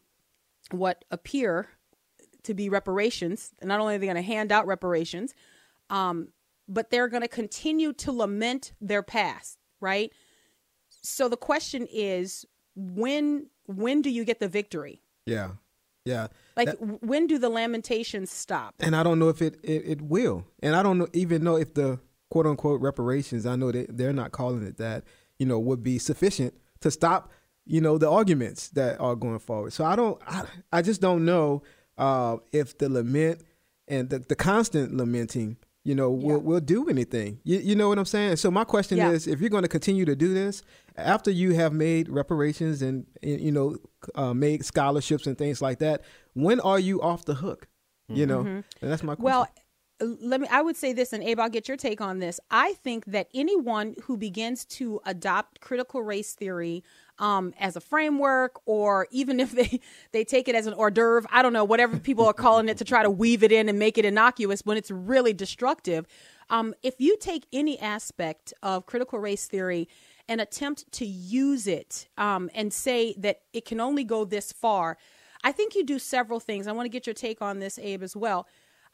[0.71, 1.67] what appear
[2.43, 5.33] to be reparations, not only are they going to hand out reparations,
[5.89, 6.29] um,
[6.67, 10.11] but they're going to continue to lament their past, right?
[10.89, 15.01] So the question is, when when do you get the victory?
[15.25, 15.51] Yeah.
[16.05, 16.27] Yeah.
[16.55, 18.75] Like, That- when do the lamentations stop?
[18.79, 20.45] and I don't know if it, it, it will.
[20.63, 21.99] And I don't know, even know if the
[22.29, 25.03] quote unquote reparations, I know that they're not calling it that,
[25.37, 27.31] you know, would be sufficient to stop,
[27.67, 29.73] you know, the arguments that are going forward.
[29.73, 31.63] So I don't, I, I just don't know
[31.97, 33.43] uh, if the lament
[33.87, 37.39] and the, the constant lamenting, you know, will, will do anything.
[37.43, 38.35] You, you know what I'm saying?
[38.37, 39.11] So my question Yeah.
[39.11, 40.61] is, if you're going to continue to do this
[40.97, 43.77] after you have made reparations and, and you know,
[44.15, 46.01] uh, made scholarships and things like that,
[46.33, 47.67] when are you off the hook?
[48.09, 49.25] You know, and that's my question.
[49.25, 49.47] Well,
[49.99, 50.47] let me.
[50.49, 52.39] I would say this, and Abe, I'll get your take on this.
[52.49, 56.85] I think that anyone who begins to adopt critical race theory
[57.19, 59.79] um, as a framework, or even if they
[60.11, 62.77] they take it as an hors d'oeuvre, I don't know, whatever people are calling it,
[62.77, 66.07] to try to weave it in and make it innocuous when it's really destructive.
[66.49, 69.89] Um, if you take any aspect of critical race theory
[70.29, 74.97] and attempt to use it um, and say that it can only go this far,
[75.43, 76.67] I think you do several things.
[76.67, 78.47] I want to get your take on this, Abe, as well.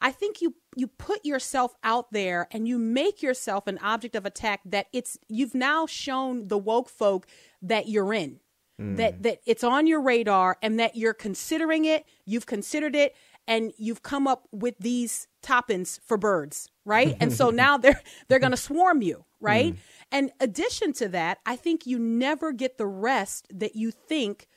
[0.04, 4.26] I think you you put yourself out there and you make yourself an object of
[4.26, 7.26] attack that it's you've now shown the woke folk
[7.62, 8.40] that you're in.
[8.78, 8.98] Mm.
[8.98, 13.16] That that it's on your radar and that you're considering it, you've considered it
[13.48, 17.16] and you've come up with these toppings for birds, right?
[17.18, 19.72] and so now they're they're going to swarm you, right?
[19.72, 19.78] Mm.
[20.12, 24.48] And addition to that, I think you never get the rest that you think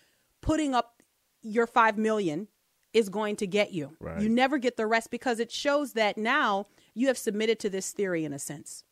[0.41, 1.01] putting up
[1.41, 2.49] your 5 million
[2.97, 3.95] is going to get you.
[3.99, 4.19] Right.
[4.19, 7.91] You never get the rest because it shows that now you have submitted to this
[7.91, 8.83] theory in a sense.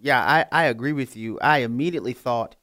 [0.00, 1.38] Yeah, I, I agree with you.
[1.40, 2.56] I immediately thought,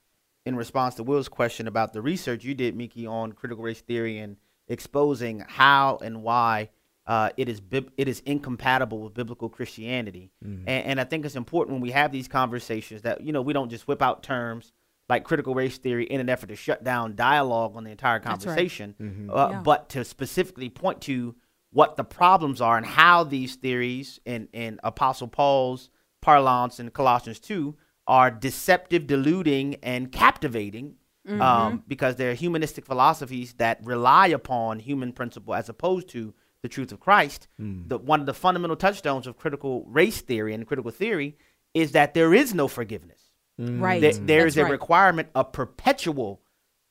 [0.45, 4.19] in response to Will's question about the research you did, Miki, on critical race theory
[4.19, 6.69] and exposing how and why
[7.07, 10.31] uh, it is bib- it is incompatible with biblical Christianity.
[10.67, 13.53] And, and I think it's important when we have these conversations that you know we
[13.53, 14.71] don't just whip out terms
[15.09, 18.45] like critical race theory in an effort to shut down dialogue on the entire That's
[18.45, 18.55] right.
[18.55, 19.61] conversation, uh, Yeah.
[19.61, 21.35] but to specifically point to
[21.71, 25.89] what the problems are and how these theories in, in Apostle Paul's
[26.21, 27.75] parlance in Colossians 2
[28.07, 30.95] are deceptive, deluding, and captivating
[31.39, 36.91] um, because they're humanistic philosophies that rely upon human principle as opposed to the truth
[36.91, 37.47] of Christ.
[37.57, 41.37] The, one of the fundamental touchstones of critical race theory and critical theory
[41.73, 43.22] is that there is no forgiveness.
[43.57, 44.01] Right.
[44.01, 44.71] There- there is That's a right.
[44.71, 46.41] requirement of perpetual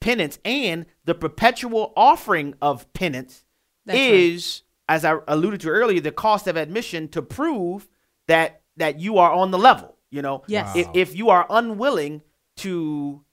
[0.01, 3.44] penance, and the perpetual offering of penance
[3.87, 4.11] That's right.
[4.14, 7.88] is, as I alluded to earlier, the cost of admission to prove
[8.29, 9.96] that that you are on the level.
[10.11, 10.75] You know, Yes.
[10.77, 12.22] if, if you are unwilling
[12.59, 13.25] to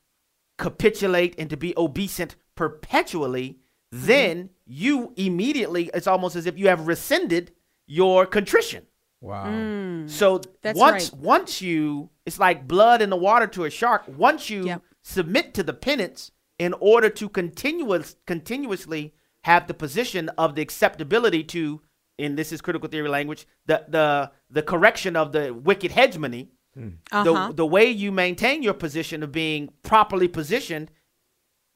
[0.57, 3.59] capitulate and to be obeisant perpetually,
[3.91, 4.05] Mm-hmm.
[4.05, 7.51] then you immediately it's almost as if you have rescinded
[7.87, 8.85] your contrition.
[9.21, 9.45] Wow.
[9.45, 10.09] Mm.
[10.09, 11.21] So That's once right.
[11.21, 14.03] once you it's like blood in the water to a shark.
[14.07, 14.81] Once you Yep.
[15.03, 21.43] submit to the penance in order to continuous continuously have the position of the acceptability
[21.43, 21.81] to
[22.17, 26.49] and this is critical theory language, the the the correction of the wicked hegemony.
[26.73, 26.89] Hmm.
[27.11, 27.47] Uh-huh.
[27.47, 30.91] The the way you maintain your position of being properly positioned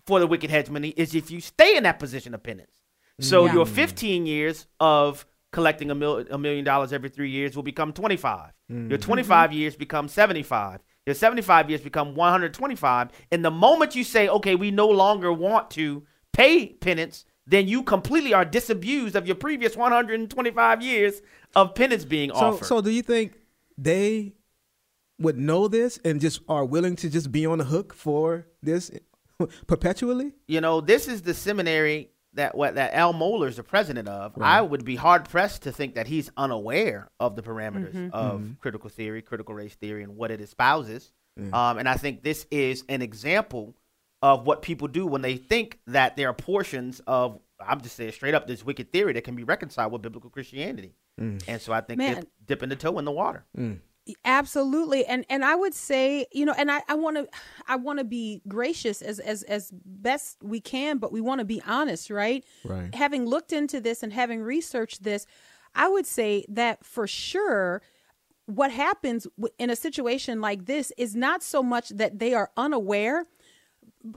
[0.06, 2.82] for the wicked hegemony is if you stay in that position of penance.
[3.20, 3.48] So hmm.
[3.48, 3.54] Yeah.
[3.54, 7.94] your 15 years of collecting a, mil- a million dollars every three years will become
[7.94, 8.52] 25.
[8.68, 8.96] Your mm-hmm.
[8.96, 10.82] 25 years become 75.
[11.06, 13.10] Your 75 years become 125.
[13.32, 17.84] And the moment you say, okay, we no longer want to pay penance, then you
[17.84, 21.22] completely are disabused of your previous 125 years
[21.56, 22.66] of penance being So, offered.
[22.66, 23.34] so do you think
[23.78, 24.34] they
[25.20, 28.90] would know this and just are willing to just be on the hook for this
[29.68, 30.32] perpetually?
[30.48, 34.34] you know, this is the seminary that what that Al Mohler is the president of.
[34.42, 38.14] I would be hard pressed to think that he's unaware of the parameters mm-hmm.
[38.14, 38.54] of mm-hmm.
[38.60, 41.12] critical theory, critical race theory, and what it espouses.
[41.52, 43.76] Um, and I think this is an example
[44.22, 48.12] of what people do when they think that there are portions of I'm just saying
[48.12, 50.96] straight up this wicked theory that can be reconciled with biblical Christianity.
[51.20, 51.44] Mm.
[51.48, 52.14] And so I think Man.
[52.14, 53.46] they're dipping the toe in the water.
[53.58, 53.80] Mm.
[54.26, 57.28] Absolutely and and i would say you know and i i want to
[57.68, 61.46] i want to be gracious as as as best we can but we want to
[61.46, 62.94] be honest right Right.
[62.94, 65.26] having looked into this and having researched this
[65.74, 67.82] i would say that for sure
[68.46, 69.26] what happens
[69.58, 73.26] in a situation like this is not so much that they are unaware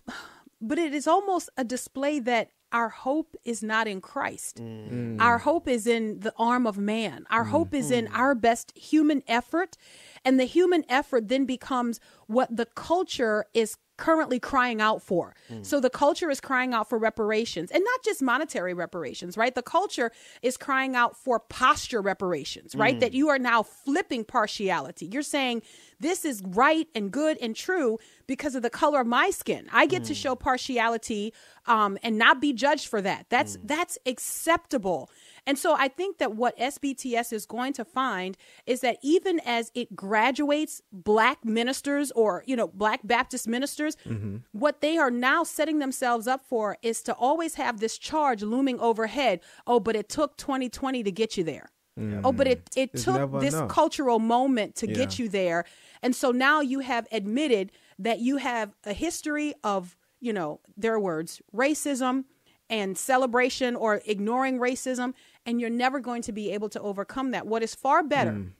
[0.61, 4.61] but it is almost a display that our hope is not in Christ.
[4.63, 5.21] Mm.
[5.21, 7.27] Our hope is in the arm of man.
[7.31, 7.51] Our mm.
[7.51, 8.19] hope is in mm.
[8.19, 9.77] our best human effort.
[10.25, 15.35] And the human effort then becomes what the culture is currently crying out for.
[15.49, 15.63] Hmm.
[15.63, 19.55] So the culture is crying out for reparations and not just monetary reparations, right?
[19.55, 22.99] The culture is crying out for posture reparations, right?
[23.01, 23.17] That hmm.
[23.17, 25.07] you are now flipping partiality.
[25.07, 25.63] You're saying
[25.99, 29.69] this is right and good and true because of the color of my skin.
[29.73, 30.19] I get to hmm.
[30.19, 31.33] show partiality
[31.67, 33.27] um, and not be judged for that.
[33.29, 35.11] That's that's acceptable.
[35.47, 39.71] And so I think that what SBTS is going to find is that even as
[39.75, 44.39] it graduates black ministers or, you know, black Baptist ministers, mm-hmm.
[44.53, 48.81] what they are now setting themselves up for is to always have this charge looming
[48.81, 49.41] overhead.
[49.67, 51.71] Oh, but it took 2020 to get you there.
[51.99, 52.27] Mm-hmm.
[52.27, 53.71] Oh, but it, it It's took this enough.
[53.71, 55.65] cultural moment to get you there.
[56.03, 61.01] And so now you have admitted that you have a history of, you know, their
[61.01, 62.25] words, racism
[62.69, 65.15] and celebration or ignoring racism,
[65.47, 67.47] and you're never going to be able to overcome that.
[67.47, 68.51] What is far better, Mm.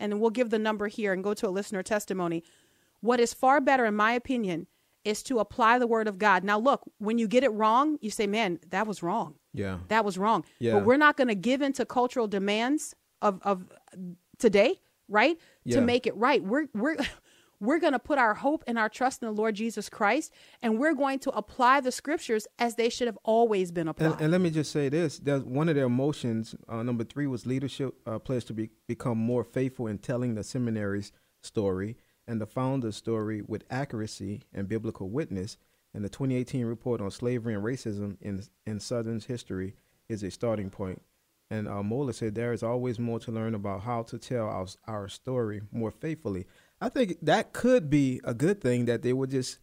[0.00, 2.42] and we'll give the number here and go to a listener testimony.
[3.00, 4.66] What is far better, in my opinion,
[5.04, 6.42] is to apply the word of God.
[6.44, 9.34] Now, look, when you get it wrong, you say, man, that was wrong.
[9.52, 9.78] Yeah.
[9.88, 10.44] That was wrong.
[10.58, 10.72] Yeah.
[10.74, 13.64] But we're not going to give in to cultural demands of, of
[14.38, 15.36] today, right?
[15.64, 15.76] Yeah.
[15.76, 16.42] To make it right.
[16.42, 16.96] We're we're
[17.60, 20.78] we're going to put our hope and our trust in the Lord Jesus Christ and
[20.78, 24.12] we're going to apply the scriptures as they should have always been applied.
[24.12, 27.26] And, and let me just say this: there's one of their motions, Uh, number three
[27.26, 32.40] was leadership uh, pledge to be, become more faithful in telling the seminary's story and
[32.40, 35.56] the founder's story with accuracy and biblical witness.
[35.94, 39.74] And the 2018 report on slavery and racism in in Southern's history
[40.08, 41.02] is a starting point.
[41.50, 44.66] And uh, Mohler said there is always more to learn about how to tell our,
[44.86, 46.46] our story more faithfully.
[46.80, 49.58] I think that could be a good thing that they would just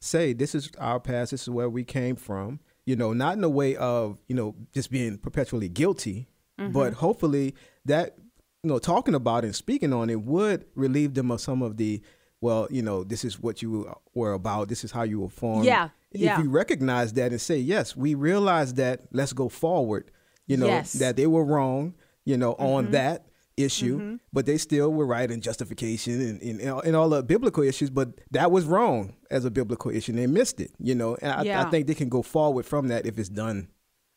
[0.00, 3.42] say this is our past this is where we came from you know not in
[3.42, 6.28] a way of you know just being perpetually guilty
[6.72, 7.54] but hopefully
[7.84, 8.16] that
[8.62, 11.76] you know talking about it and speaking on it would relieve them of some of
[11.78, 12.00] the
[12.40, 15.64] well you know this is what you were about this is how you were formed
[15.64, 16.38] Yeah, yeah.
[16.38, 20.10] if you recognize that and say yes we realize that let's go forward
[20.46, 20.90] you know Yes.
[20.90, 20.98] Mm-hmm.
[21.00, 23.26] that they were wrong you know on that
[23.58, 27.90] issue but they still were right in justification and, and, and all the biblical issues
[27.90, 31.32] but that was wrong as a biblical issue and they missed it you know and
[31.32, 31.66] I, Yeah.
[31.66, 33.68] I think they can go forward from that if it's done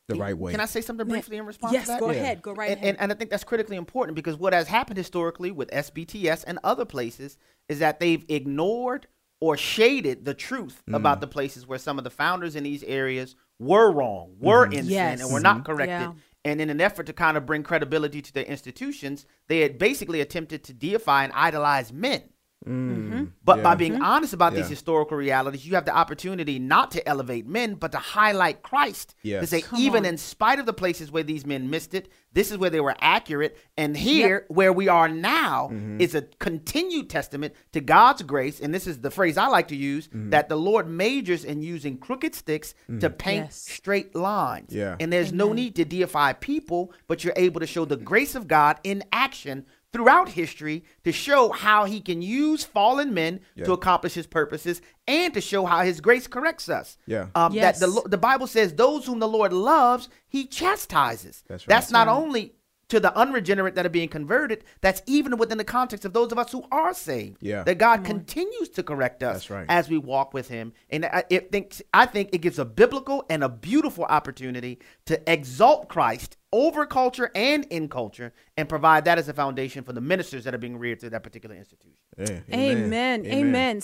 [0.07, 1.99] the right way Can I say something briefly in response yes, to that?
[1.99, 2.17] go Yeah.
[2.21, 2.41] ahead.
[2.41, 2.89] Go right and, ahead.
[2.95, 6.59] and, and I think that's critically important because what has happened historically with SBTS and
[6.63, 7.37] other places
[7.69, 9.07] is that they've ignored
[9.39, 10.95] or shaded the truth Mm.
[10.97, 14.79] about the places where some of the founders in these areas were wrong, were Mm-hmm.
[14.79, 15.19] in Yes.
[15.19, 15.87] sin, and were not corrected.
[15.89, 16.13] Yeah.
[16.43, 20.21] And in an effort to kind of bring credibility to their institutions, they had basically
[20.21, 22.23] attempted to deify and idolize men.
[22.65, 23.75] But by Yeah.
[23.75, 27.91] being honest about these historical realities, you have the opportunity not to elevate men, but
[27.91, 29.15] to highlight Christ.
[29.23, 30.11] To say, Come even on.
[30.13, 32.95] in spite of the places where these men missed it, this is where they were
[33.01, 33.57] accurate.
[33.77, 35.99] And here, where we are now, Mm-hmm.
[36.01, 38.59] is a continued testament to God's grace.
[38.59, 40.29] And this is the phrase I like to use Mm-hmm.
[40.29, 43.55] that the Lord majors in using crooked sticks to paint Yes.
[43.55, 44.73] straight lines.
[44.73, 44.95] Yeah.
[44.99, 48.47] And there's no need to deify people, but you're able to show the grace of
[48.47, 54.13] God in action throughout history to show how he can use fallen men to accomplish
[54.13, 56.97] his purposes and to show how his grace corrects us.
[57.05, 57.27] Yeah.
[57.35, 61.43] Um, That the, the Bible says, those whom the Lord loves, he chastises.
[61.47, 61.69] That's right.
[61.73, 62.53] That's not only
[62.87, 66.37] to the unregenerate that are being converted, that's even within the context of those of
[66.37, 67.37] us who are saved.
[67.39, 67.63] Yeah.
[67.63, 69.65] That God continues to correct us That's right.
[69.69, 70.73] as we walk with him.
[70.89, 75.31] And I, it thinks, I think it gives a biblical and a beautiful opportunity to
[75.31, 80.01] exalt Christ over culture and in culture and provide that as a foundation for the
[80.01, 82.03] ministers that are being reared through that particular institution.
[82.17, 83.25] Yeah, Amen.
[83.25, 83.81] Amen.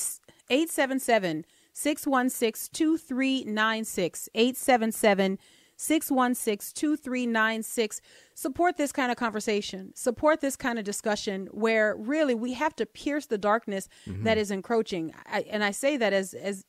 [0.50, 4.30] 877 616 2396.
[4.34, 5.38] 877
[5.80, 8.02] 616 2396.
[8.34, 9.92] Support this kind of conversation.
[9.96, 14.24] Support this kind of discussion where really we have to pierce the darkness Mm-hmm.
[14.24, 15.14] that is encroaching.
[15.28, 16.66] I, and I say that as, as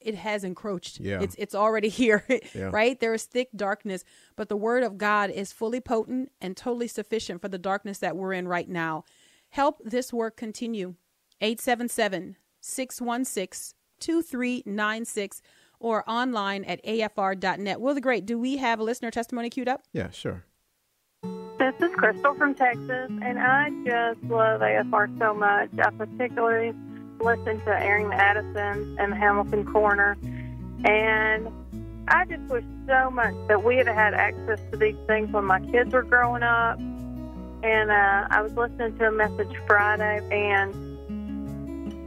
[0.00, 1.00] it has encroached.
[1.00, 1.20] Yeah.
[1.20, 2.70] It's, it's already here, Yeah.
[2.72, 2.98] right?
[2.98, 4.04] There is thick darkness,
[4.36, 8.16] but the word of God is fully potent and totally sufficient for the darkness that
[8.16, 9.04] we're in right now.
[9.50, 10.94] Help this work continue.
[11.40, 15.42] 877 616 2396
[15.78, 17.80] or online at afr.net.
[17.80, 19.82] Will the Great, do we have a listener testimony queued up?
[19.92, 20.44] Yeah, sure.
[21.58, 25.70] This is Crystal from Texas, and I just love AFR so much.
[25.78, 26.72] I particularly
[27.20, 30.16] listen to Aaron Addison and Hamilton Corner,
[30.84, 31.48] and
[32.08, 35.60] I just wish so much that we had had access to these things when my
[35.60, 36.78] kids were growing up.
[37.62, 40.72] And uh, I was listening to a message Friday, and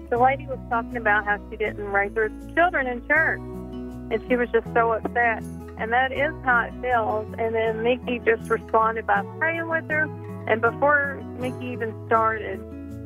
[0.09, 4.35] the lady was talking about how she didn't raise her children in church, and she
[4.35, 5.43] was just so upset.
[5.77, 7.33] And that is how it feels.
[7.37, 10.03] And then Miki just responded by praying with her.
[10.47, 12.59] And before Miki even started,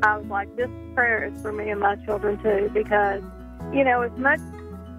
[0.04, 3.24] I was like, this prayer is for me and my children too, because
[3.74, 4.40] you know, as much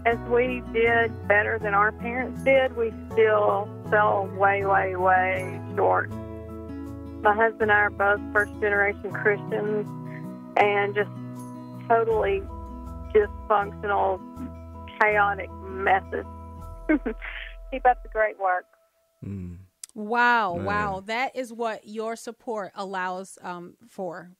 [0.04, 6.10] as we did better than our parents did, we still fell way, way, way short.
[7.22, 9.86] My husband and I are both first generation Christians
[10.56, 11.10] and just
[11.88, 12.42] totally
[13.14, 14.20] dysfunctional,
[15.00, 16.24] chaotic messes.
[17.70, 18.66] Keep up the great work.
[19.24, 19.58] Mm.
[19.94, 20.64] Wow, Man.
[20.64, 21.02] wow.
[21.04, 24.30] That is what your support allows um, for.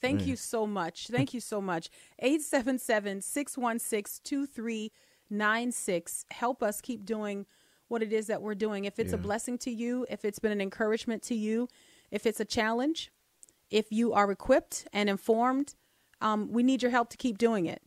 [0.00, 0.28] Thank Man.
[0.28, 1.08] you so much.
[1.08, 1.90] Thank you so much.
[2.18, 6.24] 877 616 2396.
[6.30, 7.46] Help us keep doing
[7.88, 8.84] what it is that we're doing.
[8.84, 11.68] If it's a blessing to you, if it's been an encouragement to you,
[12.10, 13.10] if it's a challenge,
[13.68, 15.74] if you are equipped and informed,
[16.20, 17.82] um, we need your help to keep doing it.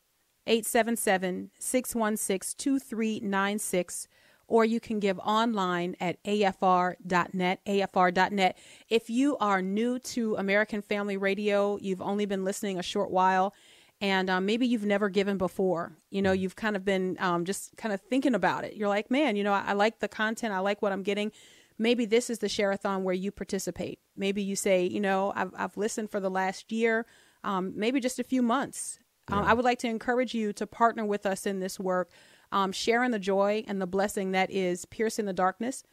[0.45, 4.07] 877 616 2396
[4.53, 8.57] or you can give online at afr.net, afr.net.
[8.87, 13.55] If you are new to American Family Radio, you've only been listening a short while,
[13.99, 15.97] and um, maybe you've never given before.
[16.11, 18.75] You know, you've kind of been um, just kind of thinking about it.
[18.75, 21.31] You're like, man, you know, I, I like the content, I like what I'm getting.
[21.79, 23.97] Maybe this is the share-a-thon where you participate.
[24.15, 27.07] Maybe you say, you know, I've, I've listened for the last year,
[27.43, 28.99] um, maybe just a few months.
[29.29, 32.11] Um, I would like to encourage you to partner with us in this work
[32.53, 35.83] um, sharing the joy and the blessing that is piercing the darkness,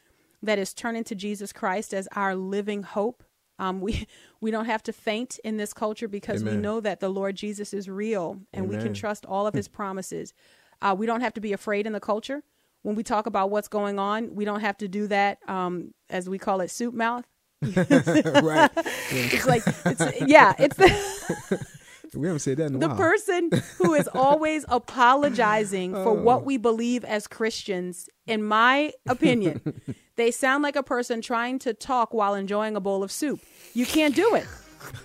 [0.43, 3.23] that is turning to Jesus Christ as our living hope.
[3.59, 4.07] Um, we
[4.41, 7.73] we don't have to faint in this culture because we know that the Lord Jesus
[7.73, 10.33] is real and we can trust all of His promises.
[10.81, 12.43] Uh, we don't have to be afraid in the culture.
[12.83, 16.27] When we talk about what's going on, we don't have to do that, um, as
[16.27, 17.25] we call it, soup mouth.
[17.61, 18.71] right.
[19.11, 21.67] It's like, it's, yeah, it's the.
[22.15, 22.97] We haven't said that in a the while.
[22.97, 26.43] person who is always apologizing for what oh.
[26.43, 29.81] we believe as Christians, in my opinion,
[30.17, 33.39] they sound like a person trying to talk while enjoying a bowl of soup.
[33.73, 34.45] You can't do it.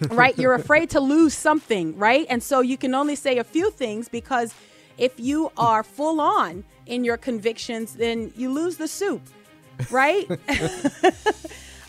[0.09, 0.37] Right?
[0.37, 2.27] You're afraid to lose something, right?
[2.29, 4.55] And so you can only say a few things because
[4.99, 9.23] if you are full on in your convictions, then you lose the soup,
[9.91, 10.27] right?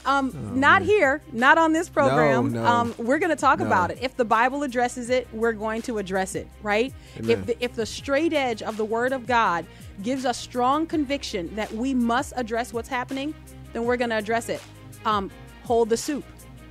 [0.07, 2.53] Um, not here, not on this program.
[2.53, 2.65] no.
[2.65, 3.65] Um, we're going to talk No.
[3.67, 3.99] about it.
[4.01, 6.93] If the Bible addresses it, we're going to address it, right?
[7.17, 7.29] Amen.
[7.31, 9.65] If the, if the straight edge of the Word of God
[10.01, 13.35] gives us strong conviction that we must address what's happening,
[13.73, 14.61] then we're going to address it.
[15.05, 15.29] Um,
[15.63, 16.23] hold the soup,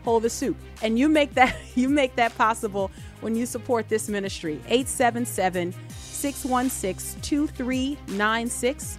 [0.02, 4.08] hold the soup, and you make that you make that possible when you support this
[4.08, 4.54] ministry.
[4.68, 8.98] 877 616 2396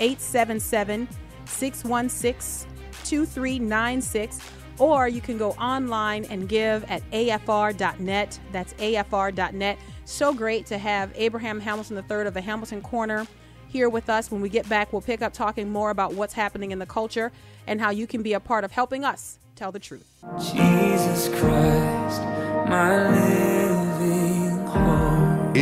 [0.00, 1.08] 877
[1.46, 2.71] 616
[3.12, 4.40] 2396
[4.78, 11.12] or you can go online and give at afr.net that's afr.net so great to have
[11.14, 13.26] abraham hamilton III of the hamilton corner
[13.72, 14.30] here with us.
[14.30, 17.32] When we get back we'll pick up talking more about what's happening in the culture
[17.66, 20.06] and how you can be a part of helping us tell the truth.
[20.52, 22.22] Jesus Christ,
[22.68, 23.41] my hope.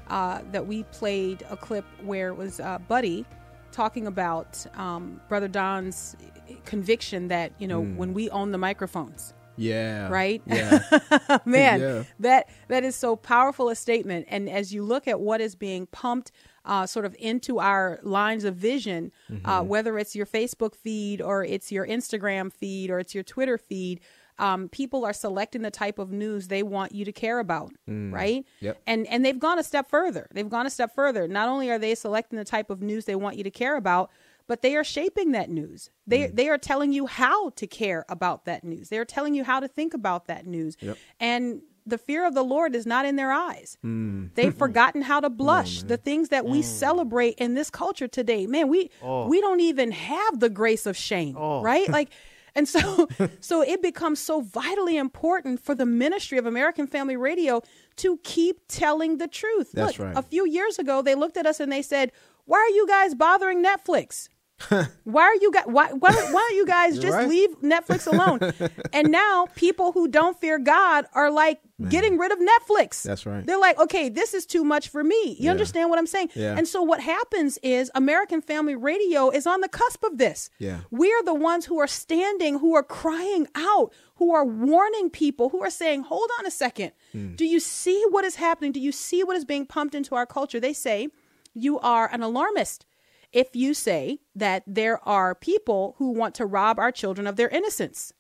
[0.09, 3.25] uh, that we played a clip where it was uh, Buddy
[3.71, 6.16] talking about um, Brother Don's
[6.64, 10.09] conviction that you know when we own the microphones, Yeah.
[10.09, 10.42] right?
[10.47, 10.81] Yeah.
[11.45, 12.03] Man, Yeah.
[12.21, 14.27] that that is so powerful a statement.
[14.29, 16.33] And as you look at what is being pumped
[16.64, 19.12] uh, sort of into our lines of vision,
[19.44, 23.59] uh, whether it's your Facebook feed or it's your Instagram feed or it's your Twitter
[23.59, 24.01] feed,
[24.38, 27.72] um, people are selecting the type of news they want you to care about,
[28.12, 28.44] right?
[28.61, 28.81] Yep.
[28.87, 30.29] And and they've gone a step further.
[30.33, 31.29] They've gone a step further.
[31.29, 34.11] Not only are they selecting the type of news they want you to care about,
[34.46, 35.90] but they are shaping that news.
[36.07, 38.88] They they are telling you how to care about that news.
[38.88, 40.77] They are telling you how to think about that news.
[41.20, 43.77] And the fear of the Lord is not in their eyes.
[43.85, 44.31] Mm.
[44.35, 45.83] They've forgotten how to oh, blush.
[45.83, 46.64] the things that we mm.
[46.64, 49.27] celebrate in this culture today, man, we oh.
[49.29, 51.62] we don't even have the grace of shame, oh.
[51.62, 51.88] right?
[51.88, 52.11] Like
[52.55, 53.09] and so
[53.41, 57.62] so it becomes so vitally important for the ministry of American Family Radio
[57.97, 59.72] to keep telling the truth.
[59.72, 60.16] That's Look, right.
[60.16, 62.12] a few years ago they looked at us and they said,
[62.45, 64.28] "Why are you guys bothering Netflix?"
[65.05, 67.28] why are you guys why, why why don't you guys just right.
[67.28, 68.70] leave Netflix alone?
[68.93, 71.61] and now people who don't fear God are like
[71.91, 73.03] getting rid of Netflix.
[73.03, 73.45] That's right.
[73.47, 75.30] They're like, okay, this is too much for me.
[75.39, 75.51] You Yeah.
[75.51, 76.30] understand what I'm saying?
[76.35, 76.57] Yeah.
[76.57, 80.51] And so what happens is American Family Radio is on the cusp of this.
[80.59, 80.80] Yeah.
[80.91, 85.49] We are the ones who are standing, who are crying out, who are warning people,
[85.51, 86.93] who are saying, hold on a second.
[87.12, 87.35] Hmm.
[87.35, 88.72] Do you see what is happening?
[88.72, 90.61] Do you see what is being pumped into our culture?
[90.61, 91.09] They say
[91.55, 92.87] you are an alarmist
[93.33, 97.49] if you say that there are people who want to rob our children of their
[97.49, 98.12] innocence.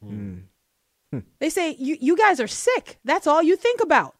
[1.38, 2.98] They say you, you guys are sick.
[3.04, 4.14] That's all you think about.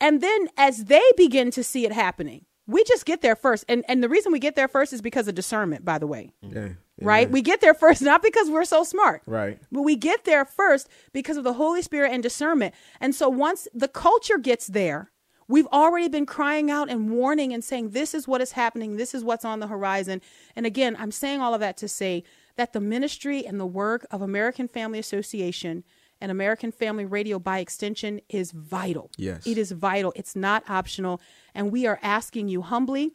[0.00, 3.64] And then as they begin to see it happening, we just get there first.
[3.68, 6.32] And and the reason we get there first is because of discernment, by the way.
[6.42, 6.70] Yeah.
[7.00, 7.30] Right?
[7.30, 9.22] We get there first not because we're so smart.
[9.26, 9.58] Right.
[9.70, 12.74] But we get there first because of the Holy Spirit and discernment.
[13.00, 15.10] And so once the culture gets there,
[15.48, 18.96] we've already been crying out and warning and saying, this is what is happening.
[18.96, 20.20] This is what's on the horizon.
[20.56, 22.24] And again, I'm saying all of that to say
[22.56, 25.84] that the ministry and the work of American Family Association
[26.22, 29.10] and American Family Radio by extension is vital.
[29.18, 29.44] Yes.
[29.44, 30.12] It is vital.
[30.14, 31.20] It's not optional.
[31.52, 33.10] And we are asking you humbly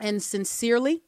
[0.00, 1.02] and sincerely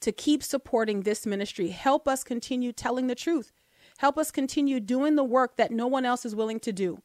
[0.00, 1.68] to keep supporting this ministry.
[1.68, 3.52] Help us continue telling the truth.
[3.96, 7.02] Help us continue doing the work that no one else is willing to do.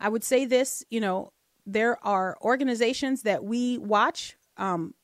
[0.00, 1.32] I would say this, you know,
[1.64, 4.94] there are organizations that we watch um,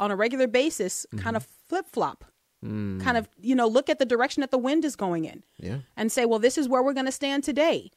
[0.00, 2.24] on a regular basis kind of flip flop,
[2.62, 5.78] kind of, you know, look at the direction that the wind is going in Yeah.
[5.96, 7.90] and say, well, this is where we're going to stand today.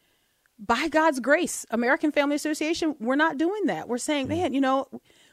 [0.57, 3.89] By God's grace, American Family Association, we're not doing that.
[3.89, 4.87] We're saying, man, you know,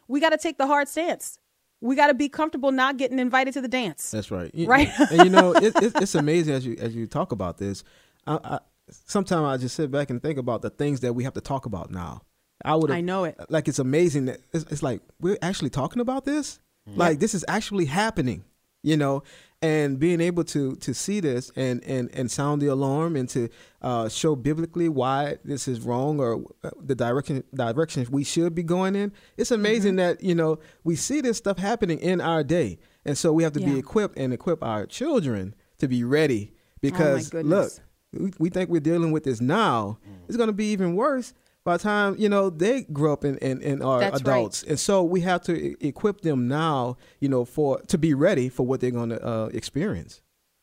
[0.08, 1.38] we got to take the hard stance.
[1.80, 4.10] We got to be comfortable not getting invited to the dance.
[4.10, 4.50] That's right.
[4.54, 4.88] You- Right.
[5.12, 7.84] and you know, it, it, it's amazing as you as you talk about this.
[8.26, 8.58] I, I,
[8.90, 11.66] sometimes I just sit back and think about the things that we have to talk
[11.66, 12.22] about now.
[12.64, 12.90] I would.
[12.90, 13.38] I know it.
[13.48, 16.58] Like it's amazing that it's, it's like we're actually talking about this.
[16.88, 16.96] Mm.
[16.96, 18.44] Like this is actually happening.
[18.82, 19.22] You know,
[19.62, 23.48] and being able to to see this and and and sound the alarm and to
[23.82, 28.62] uh, show biblically why this is wrong or uh, the direction direction we should be
[28.62, 29.12] going in.
[29.36, 33.32] It's amazing that you know we see this stuff happening in our day, and so
[33.32, 37.70] we have to be equipped and equip our children to be ready because look,
[38.12, 39.98] we, we think we're dealing with this now.
[40.26, 43.42] It's going to be even worse by the time you know they grow up and,
[43.42, 44.36] and, and are That's right.
[44.36, 44.62] adults.
[44.62, 48.66] And so we have to equip them now, you know, for to be ready for
[48.66, 50.22] what they're going to uh, experience.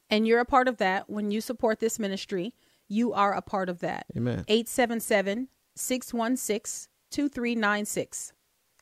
[0.09, 1.09] And you're a part of that.
[1.09, 2.53] When you support this ministry,
[2.87, 4.05] you are a part of that.
[4.15, 4.45] Amen.
[4.47, 8.33] 877 616 2396.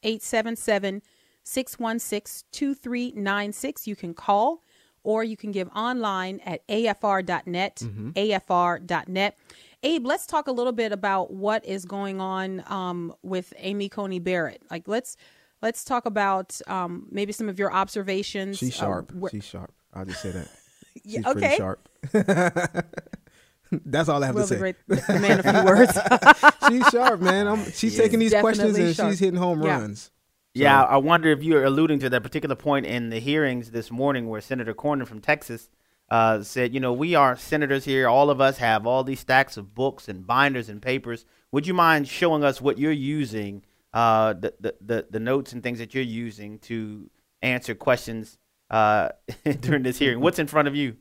[0.04, 1.02] 877
[1.44, 3.88] 616 2396.
[3.88, 4.62] You can call
[5.04, 7.76] or you can give online at afr.net.
[8.16, 9.38] afr.net.
[9.86, 14.20] Abe, let's talk a little bit about what is going on um, with Amy Coney
[14.20, 14.62] Barrett.
[14.72, 15.16] Like, let's
[15.62, 18.58] let's talk about um, maybe some of your observations.
[18.58, 19.14] She's uh, sharp.
[19.14, 19.74] where- She's sharp.
[19.94, 20.48] I'll just say that.
[21.04, 21.56] yeah, She's okay.
[21.58, 21.88] sharp.
[23.86, 24.58] That's all I have Will to say.
[24.58, 25.98] great the man of few words.
[26.68, 27.48] she's sharp, man.
[27.48, 29.12] I'm, she's taking these questions and sharp.
[29.12, 29.80] she's hitting home Yeah.
[29.80, 30.12] runs.
[30.54, 34.30] Yeah, I wonder if you're alluding to that particular point in the hearings this morning
[34.30, 35.70] where Senator Cornyn from Texas
[36.10, 38.08] uh, said, you know, we are senators here.
[38.08, 41.26] All of us have all these stacks of books and binders and papers.
[41.52, 45.64] Would you mind showing us what you're using, uh, the, the, the, the notes and
[45.64, 47.10] things that you're using to
[47.42, 48.38] answer questions
[48.70, 49.10] uh,
[49.62, 50.20] during this hearing?
[50.20, 50.98] What's in front of you?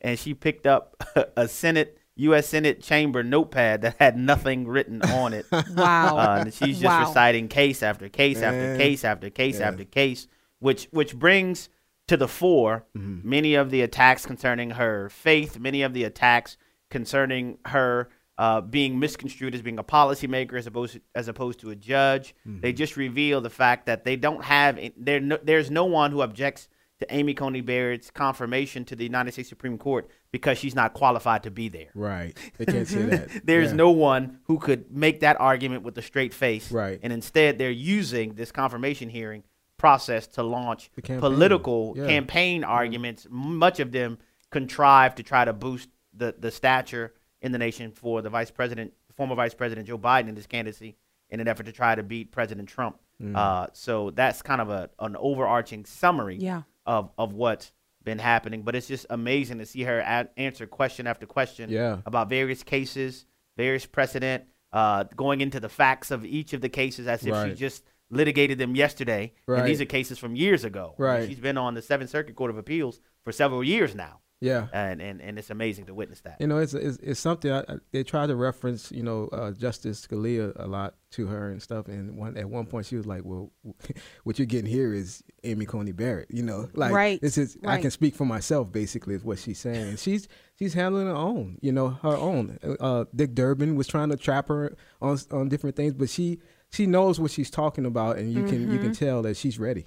[0.00, 0.96] And she picked up
[1.36, 2.48] a Senate, U.S.
[2.48, 5.46] Senate chamber notepad that had nothing written on it.
[5.52, 6.16] wow.
[6.16, 7.06] Uh, and she's just Wow.
[7.08, 8.78] reciting case after case after Man.
[8.78, 9.68] case after case Yeah.
[9.68, 10.26] after case,
[10.58, 11.68] which which brings
[12.08, 13.28] to the fore Mm-hmm.
[13.28, 16.56] many of the attacks concerning her faith, many of the attacks
[16.90, 21.70] concerning her uh, being misconstrued as being a policymaker as opposed to, as opposed to
[21.70, 22.34] a judge.
[22.46, 22.60] Mm-hmm.
[22.60, 25.20] They just reveal the fact that they don't have there.
[25.20, 26.68] No, there's no one who objects
[27.00, 31.44] to Amy Coney Barrett's confirmation to the United States Supreme Court because she's not qualified
[31.44, 31.88] to be there.
[31.94, 32.36] Right.
[32.58, 33.28] They can't say that.
[33.44, 33.76] There's Yeah.
[33.76, 36.70] no one who could make that argument with a straight face.
[36.72, 36.98] Right.
[37.02, 39.42] And instead, they're using this confirmation hearing
[39.78, 41.20] process to launch campaign.
[41.20, 42.06] political Yeah.
[42.06, 44.18] campaign arguments, m- much of them
[44.50, 48.92] contrived to try to boost the, the stature in the nation for the vice president,
[49.14, 50.96] former vice president Joe Biden in his candidacy
[51.30, 52.98] in an effort to try to beat President Trump.
[53.22, 53.36] Mm.
[53.36, 56.62] Uh, so that's kind of a, an overarching summary Yeah.
[56.86, 57.72] of, of what's
[58.02, 58.62] been happening.
[58.62, 61.98] But it's just amazing to see her a- answer question after question Yeah.
[62.06, 63.26] about various cases,
[63.56, 67.54] various precedent, uh, going into the facts of each of the cases as if she
[67.54, 69.32] just litigated them yesterday.
[69.46, 69.60] Right.
[69.60, 70.94] And these are cases from years ago.
[70.98, 71.28] Right.
[71.28, 74.20] She's been on the Seventh Circuit Court of Appeals for several years now.
[74.40, 74.68] Yeah.
[74.72, 76.36] and and, and it's amazing to witness that.
[76.38, 78.92] You know, it's it's, it's something I, I- they try to reference.
[78.92, 81.88] You know, uh, Justice Scalia a lot to her and stuff.
[81.88, 83.50] And one at one point she was like, "Well,
[84.22, 87.80] what you're getting here is Amy Coney Barrett." You know, like Right, this is I
[87.80, 88.70] can speak for myself.
[88.70, 89.88] Basically, is what she's saying.
[89.88, 91.58] And she's she's handling her own.
[91.60, 92.58] You know, her own.
[92.78, 96.38] Uh, Dick Durbin was trying to trap her on on different things, but she
[96.70, 99.04] she knows what she's talking about, and you can you can Mm-hmm.
[99.04, 99.86] tell that she's ready.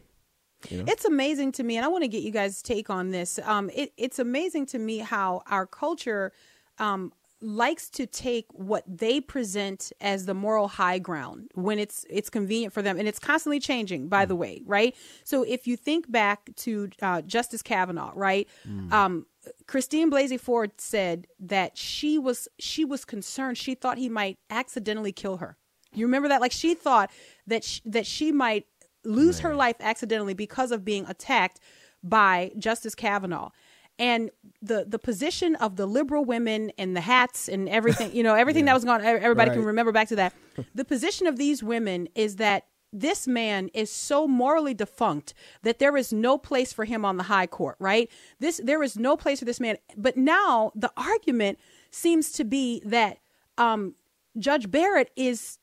[0.69, 3.39] It's amazing to me, and I want to get you guys' take on this.
[3.43, 6.31] Um, it, it's amazing to me how our culture
[6.77, 7.11] um,
[7.41, 12.73] likes to take what they present as the moral high ground when it's it's convenient
[12.73, 14.07] for them, and it's constantly changing.
[14.07, 14.95] By the way, right?
[15.23, 18.47] So if you think back to uh, Justice Kavanaugh, right?
[18.91, 19.25] Um,
[19.65, 23.57] Christine Blasey Ford said that she was she was concerned.
[23.57, 25.57] She thought he might accidentally kill her.
[25.93, 26.41] You remember that?
[26.41, 27.11] Like she thought
[27.47, 28.65] that sh- that she might
[29.03, 31.59] lose her life accidentally because of being attacked
[32.03, 33.49] by Justice Kavanaugh.
[33.99, 34.31] And
[34.61, 38.65] the the position of the liberal women and the hats and everything, you know, everything
[38.65, 40.33] that was going everybody can remember back to that.
[40.75, 45.33] the position of these women is that this man is so morally defunct
[45.63, 48.09] that there is no place for him on the high court, right?
[48.39, 49.77] This there is no place for this man.
[49.95, 51.59] But now the argument
[51.91, 53.19] seems to be that
[53.57, 53.95] um,
[54.37, 55.59] Judge Barrett is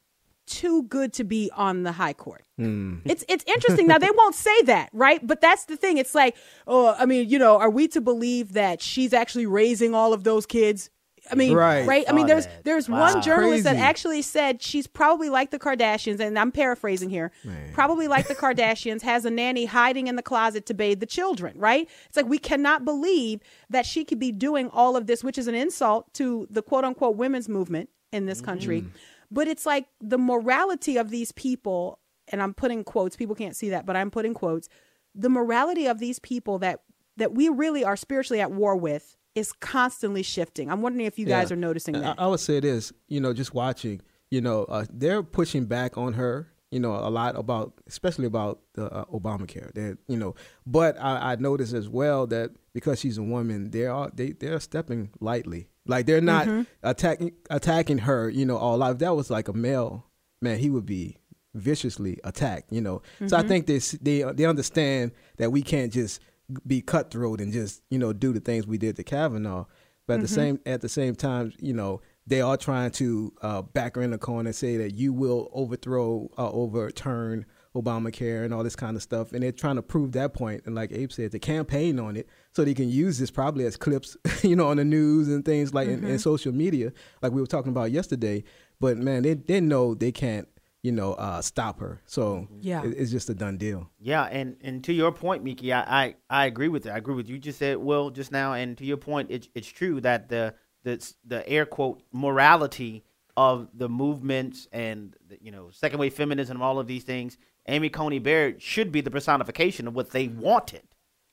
[0.49, 2.45] too good to be on the high court.
[2.59, 3.87] It's it's interesting.
[3.87, 5.25] now they won't say that, right?
[5.25, 5.99] But that's the thing.
[5.99, 6.37] It's like,
[6.67, 10.25] oh, I mean, you know, are we to believe that she's actually raising all of
[10.25, 10.91] those kids?
[11.31, 11.87] I mean, right?
[11.87, 12.05] Right.
[12.09, 12.65] I mean, there's that.
[12.65, 13.01] there's Wow.
[13.13, 17.31] one journalist that actually said she's probably like the Kardashians, and I'm paraphrasing here.
[17.75, 21.53] Probably like the Kardashians, has a nanny hiding in the closet to bathe the children.
[21.59, 21.87] Right?
[22.09, 25.49] It's like we cannot believe that she could be doing all of this, which is
[25.49, 28.87] an insult to the quote unquote women's movement in this country.
[29.31, 31.99] But it's like the morality of these people,
[32.33, 33.17] and I'm putting quotes.
[33.17, 34.69] People can't see that, but I'm putting quotes.
[35.15, 36.83] The morality of these people that
[37.17, 40.71] that we really are spiritually at war with is constantly shifting.
[40.71, 41.55] I'm wondering if you guys Yeah.
[41.55, 42.19] are noticing that.
[42.19, 44.01] I, I would say this, you know, just watching,
[44.31, 48.61] you know, uh, they're pushing back on her, you know, a lot about, especially about
[48.75, 49.73] the uh, Obamacare.
[49.75, 50.35] That you know,
[50.67, 54.61] but I, I noticed as well that because she's a woman, they are they they're
[54.61, 56.63] stepping lightly, like they're not Mm-hmm.
[56.85, 58.93] attacking attacking her, you know, all out.
[58.93, 60.07] If that was like a male,
[60.41, 61.17] man, he would be
[61.55, 63.03] viciously attacked, you know.
[63.19, 63.35] So Mm-hmm.
[63.35, 66.21] I think they they they understand that we can't just
[66.67, 69.65] be cutthroat and just you know do the things we did to Kavanaugh.
[70.07, 73.63] But at the same at the same time, you know, they are trying to uh,
[73.63, 78.53] back her in the corner and say that you will overthrow, uh, overturn Obamacare and
[78.55, 80.63] all this kind of stuff, and they're trying to prove that point.
[80.67, 83.77] And like Abe said, to campaign on it so they can use this probably as
[83.77, 86.93] clips, you know, on the news and things like in, in social media,
[87.23, 88.43] like we were talking about yesterday.
[88.81, 90.49] But man, they they know they can't,
[90.83, 92.01] you know, uh, stop her.
[92.07, 92.85] So Yeah.
[92.85, 93.91] it- it's just a done deal.
[94.01, 96.91] Yeah, and and to your point, Miki, I, I I agree with it.
[96.91, 97.35] I agree with you.
[97.35, 100.55] You just said well, just now, and to your point, it's it's true that the
[100.85, 103.05] the the air quote morality
[103.37, 107.37] of the movements and you know second wave feminism and all of these things,
[107.69, 110.83] Amy Coney Barrett should be the personification of what they wanted.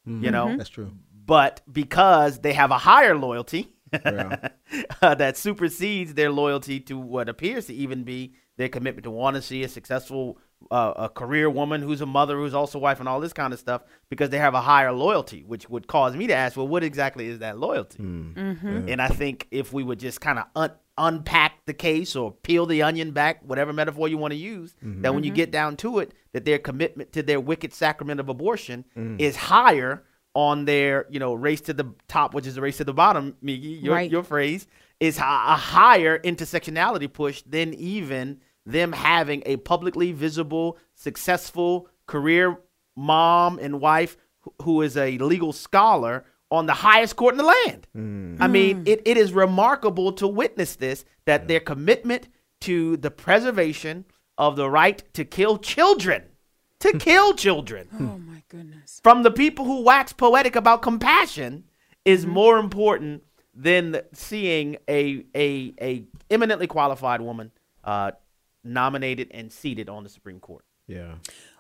[0.07, 0.91] You know, That's true.
[1.25, 4.49] but because they have a higher loyalty Yeah.
[5.01, 9.35] uh, that supersedes their loyalty to what appears to even be their commitment to want
[9.35, 10.37] to see a successful
[10.71, 13.59] uh, a career woman who's a mother who's also wife and all this kind of
[13.59, 16.83] stuff because they have a higher loyalty which would cause me to ask well what
[16.83, 21.65] exactly is that loyalty and i think if we would just kind of un- unpack
[21.65, 25.01] the case or peel the onion back whatever metaphor you want to use mm-hmm.
[25.01, 25.35] that when you mm-hmm.
[25.35, 29.19] get down to it that their commitment to their wicked sacrament of abortion mm.
[29.19, 32.83] is higher on their you know race to the top which is the race to
[32.83, 34.09] the bottom Miki, your, Right.
[34.09, 34.67] your phrase
[34.99, 42.57] is hi- a higher intersectionality push than even them having a publicly visible successful career
[42.95, 47.43] mom and wife who- who is a legal scholar on the highest court in the
[47.43, 48.37] land mm.
[48.39, 48.87] i mean mm.
[48.87, 52.27] it, it is remarkable to witness this that their commitment
[52.61, 54.05] to the preservation
[54.37, 56.23] of the right to kill children
[56.79, 58.99] to kill children oh my goodness.
[59.03, 61.63] from the people who wax poetic about compassion
[62.03, 62.33] is mm-hmm.
[62.33, 63.23] more important
[63.55, 67.51] than seeing a a a eminently qualified woman
[67.83, 68.11] uh,
[68.63, 70.65] nominated and seated on the Supreme Court.
[70.87, 71.15] Yeah.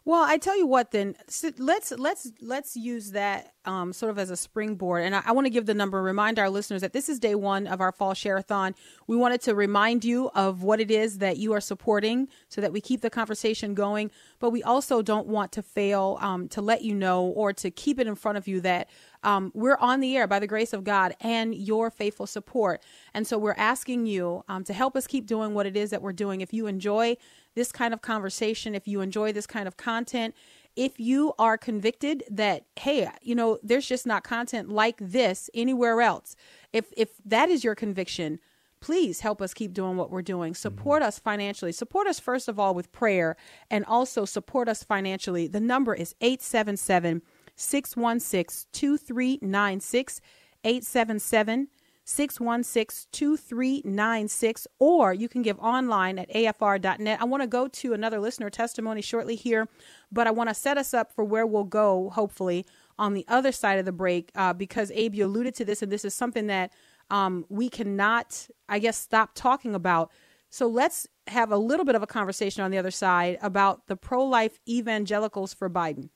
[0.07, 4.19] Well, I tell you what, then s- let's let's let's use that um, sort of
[4.19, 5.99] as a springboard, and I, I want to give the number.
[5.99, 8.75] Remind our listeners that this is day one of our fall shareathon.
[9.07, 12.71] We wanted to remind you of what it is that you are supporting, so that
[12.71, 14.11] we keep the conversation going.
[14.37, 17.99] But we also don't want to fail um, to let you know or to keep
[17.99, 18.89] it in front of you that
[19.25, 22.81] um, we're on the air by the grace of God and your faithful support.
[23.13, 26.01] And so we're asking you um, to help us keep doing what it is that
[26.01, 26.41] we're doing.
[26.41, 27.17] If you enjoy
[27.55, 30.35] this kind of conversation, if you enjoy this kind of content,
[30.75, 36.01] if you are convicted that hey you know there's just not content like this anywhere
[36.01, 36.35] else
[36.73, 38.39] if if that is your conviction
[38.81, 42.59] please help us keep doing what we're doing support us financially support us first of
[42.59, 43.37] all with prayer
[43.71, 47.21] and also support us financially the number is 877
[47.55, 50.21] 616 2396
[50.63, 51.67] 877
[52.07, 57.19] 616 2396, or you can give online at afr.net.
[57.19, 59.67] I want to go to another listener testimony shortly here,
[60.11, 62.65] but I want to set us up for where we'll go, hopefully,
[62.99, 65.91] on the other side of the break, uh, because Abe, you alluded to this, and
[65.91, 66.71] this is something that
[67.09, 70.11] um, we cannot, I guess, stop talking about.
[70.49, 73.95] So let's have a little bit of a conversation on the other side about the
[73.95, 76.09] pro life evangelicals for Biden.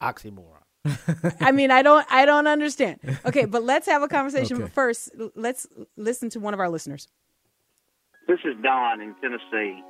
[0.00, 0.62] Oxymoron.
[1.40, 2.98] I mean, I don't, I don't understand.
[3.26, 4.56] Okay, but let's have a conversation.
[4.56, 4.64] Okay.
[4.64, 7.08] But first, let's listen to one of our listeners.
[8.26, 9.82] This is Don in Tennessee,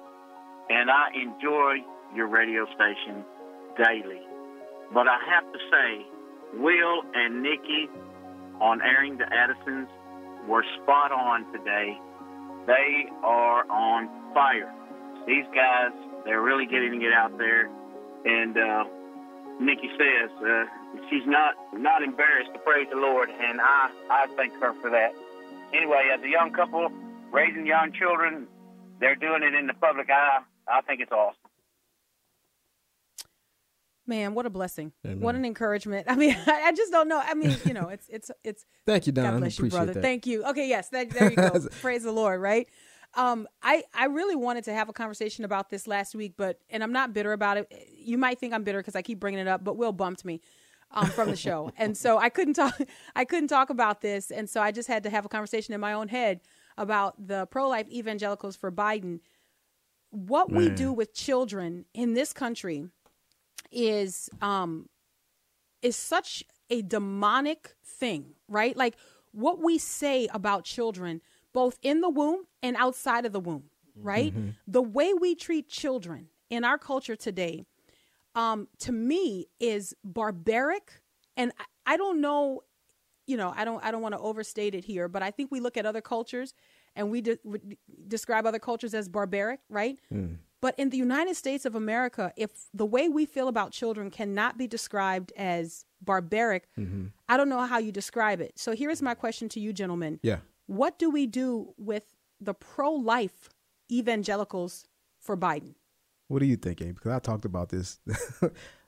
[0.71, 1.77] and I enjoy
[2.15, 3.25] your radio station
[3.77, 4.21] daily.
[4.95, 6.07] But I have to say,
[6.55, 7.89] Will and Nikki
[8.61, 9.89] on airing the Addisons
[10.49, 11.99] were spot on today.
[12.67, 14.73] They are on fire.
[15.27, 15.93] These guys,
[16.25, 17.69] they're really getting it out there.
[18.25, 18.85] And uh,
[19.61, 20.65] Nikki says uh,
[21.11, 25.15] she's not not embarrassed to praise the Lord, and I I thank her for that.
[25.75, 26.89] Anyway, as a young couple
[27.33, 28.47] raising young children,
[29.01, 30.41] they're doing it in the public eye.
[30.69, 31.37] I think it's awesome.
[34.07, 34.93] Man, what a blessing!
[35.05, 35.21] Amen.
[35.21, 36.07] What an encouragement.
[36.09, 37.21] I mean, I, I just don't know.
[37.23, 38.65] I mean, you know, it's it's it's.
[38.87, 39.33] Thank you, Don.
[39.33, 39.93] God bless you, Appreciate brother.
[39.95, 40.03] that.
[40.03, 40.45] Thank you.
[40.45, 41.51] Okay, yes, that, there you go.
[41.83, 42.41] Praise the Lord.
[42.41, 42.69] Right.
[43.15, 46.83] Um, I I really wanted to have a conversation about this last week, but and
[46.83, 47.73] I'm not bitter about it.
[47.97, 50.41] You might think I'm bitter because I keep bringing it up, but Will bumped me.
[50.91, 52.81] Um, from the show, and so I couldn't talk.
[53.15, 55.83] I couldn't talk about this, and so I just had to have a conversation in
[55.83, 56.41] my own head
[56.79, 59.21] about the pro-life evangelicals for Biden.
[60.09, 62.89] What we do with children in this country
[63.71, 64.89] is um
[65.83, 68.77] is such a demonic thing, right?
[68.77, 68.97] Like
[69.33, 71.21] what we say about children
[71.59, 73.65] both in the womb and outside of the womb,
[73.97, 74.33] right?
[74.33, 74.51] Mm-hmm.
[74.69, 77.65] The way we treat children in our culture today
[78.35, 80.87] um to me is barbaric
[81.37, 82.63] and I, I don't know
[83.27, 85.59] you know, I don't I don't want to overstate it here, but I think we
[85.59, 86.55] look at other cultures
[86.95, 87.59] and we, de- we
[88.07, 89.99] describe other cultures as barbaric, right?
[90.13, 90.39] Mm.
[90.61, 94.59] But in the United States of America, if the way we feel about children cannot
[94.59, 97.07] be described as barbaric, mm-hmm.
[97.29, 98.53] I don't know how you describe it.
[98.59, 100.19] So here's my question to you, gentlemen.
[100.23, 100.39] Yeah.
[100.69, 103.49] What do we do with the pro life
[103.91, 104.87] evangelicals
[105.19, 105.75] for Biden?
[106.29, 106.95] What do you think, Abe?
[106.95, 107.99] Because I talked about this.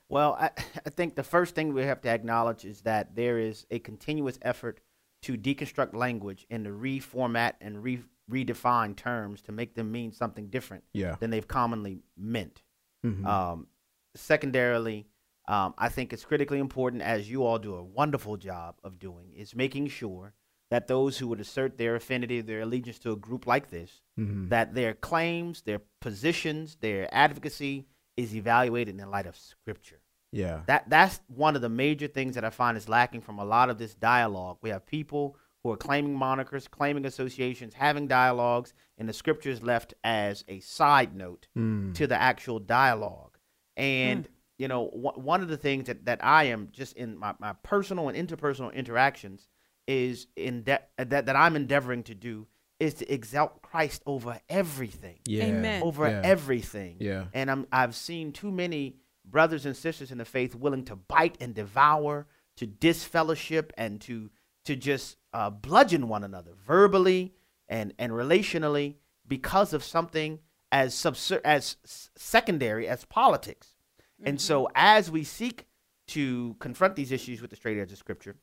[0.09, 0.49] Well, I,
[0.85, 4.37] I think the first thing we have to acknowledge is that there is a continuous
[4.41, 4.81] effort
[5.21, 10.47] to deconstruct language and to reformat and re- redefine terms to make them mean something
[10.49, 11.15] different Yeah.
[11.21, 12.61] than they've commonly meant.
[13.05, 13.25] Mhm.
[13.25, 13.67] Um,
[14.13, 15.07] secondarily,
[15.47, 19.31] um, I think it's critically important, as you all do a wonderful job of doing,
[19.33, 20.33] is making sure
[20.71, 24.49] that those who would assert their affinity, their allegiance to a group like this, Mhm.
[24.49, 27.85] that their claims, their positions, their advocacy
[28.17, 30.01] is evaluated in the light of Scripture.
[30.33, 30.61] yeah.
[30.67, 33.69] That that's one of the major things that I find is lacking from a lot
[33.69, 34.57] of this dialogue.
[34.61, 39.93] We have people who are claiming monikers, claiming associations, having dialogues, and the scriptures left
[40.05, 41.93] as a side note Mm.
[41.95, 43.37] to the actual dialogue.
[43.77, 47.33] And you know, wh- one of the things that, that I am just in my,
[47.39, 49.47] my personal and interpersonal interactions
[49.91, 52.47] is in that that I'm endeavoring to do
[52.79, 55.45] is to exalt Christ over everything Yeah.
[55.45, 55.83] Amen.
[55.83, 56.21] over Yeah.
[56.23, 56.97] everything.
[56.99, 57.25] Yeah.
[57.33, 61.37] And I'm I've seen too many brothers and sisters in the faith willing to bite
[61.39, 62.27] and devour,
[62.57, 64.29] to disfellowship, and to
[64.65, 67.33] to just uh, bludgeon one another verbally
[67.67, 68.95] and and relationally
[69.27, 70.39] because of something
[70.71, 71.77] as subser- as
[72.15, 73.75] secondary as politics.
[74.23, 75.65] And so, as we seek
[76.07, 78.35] to confront these issues with the straight edge of Scripture,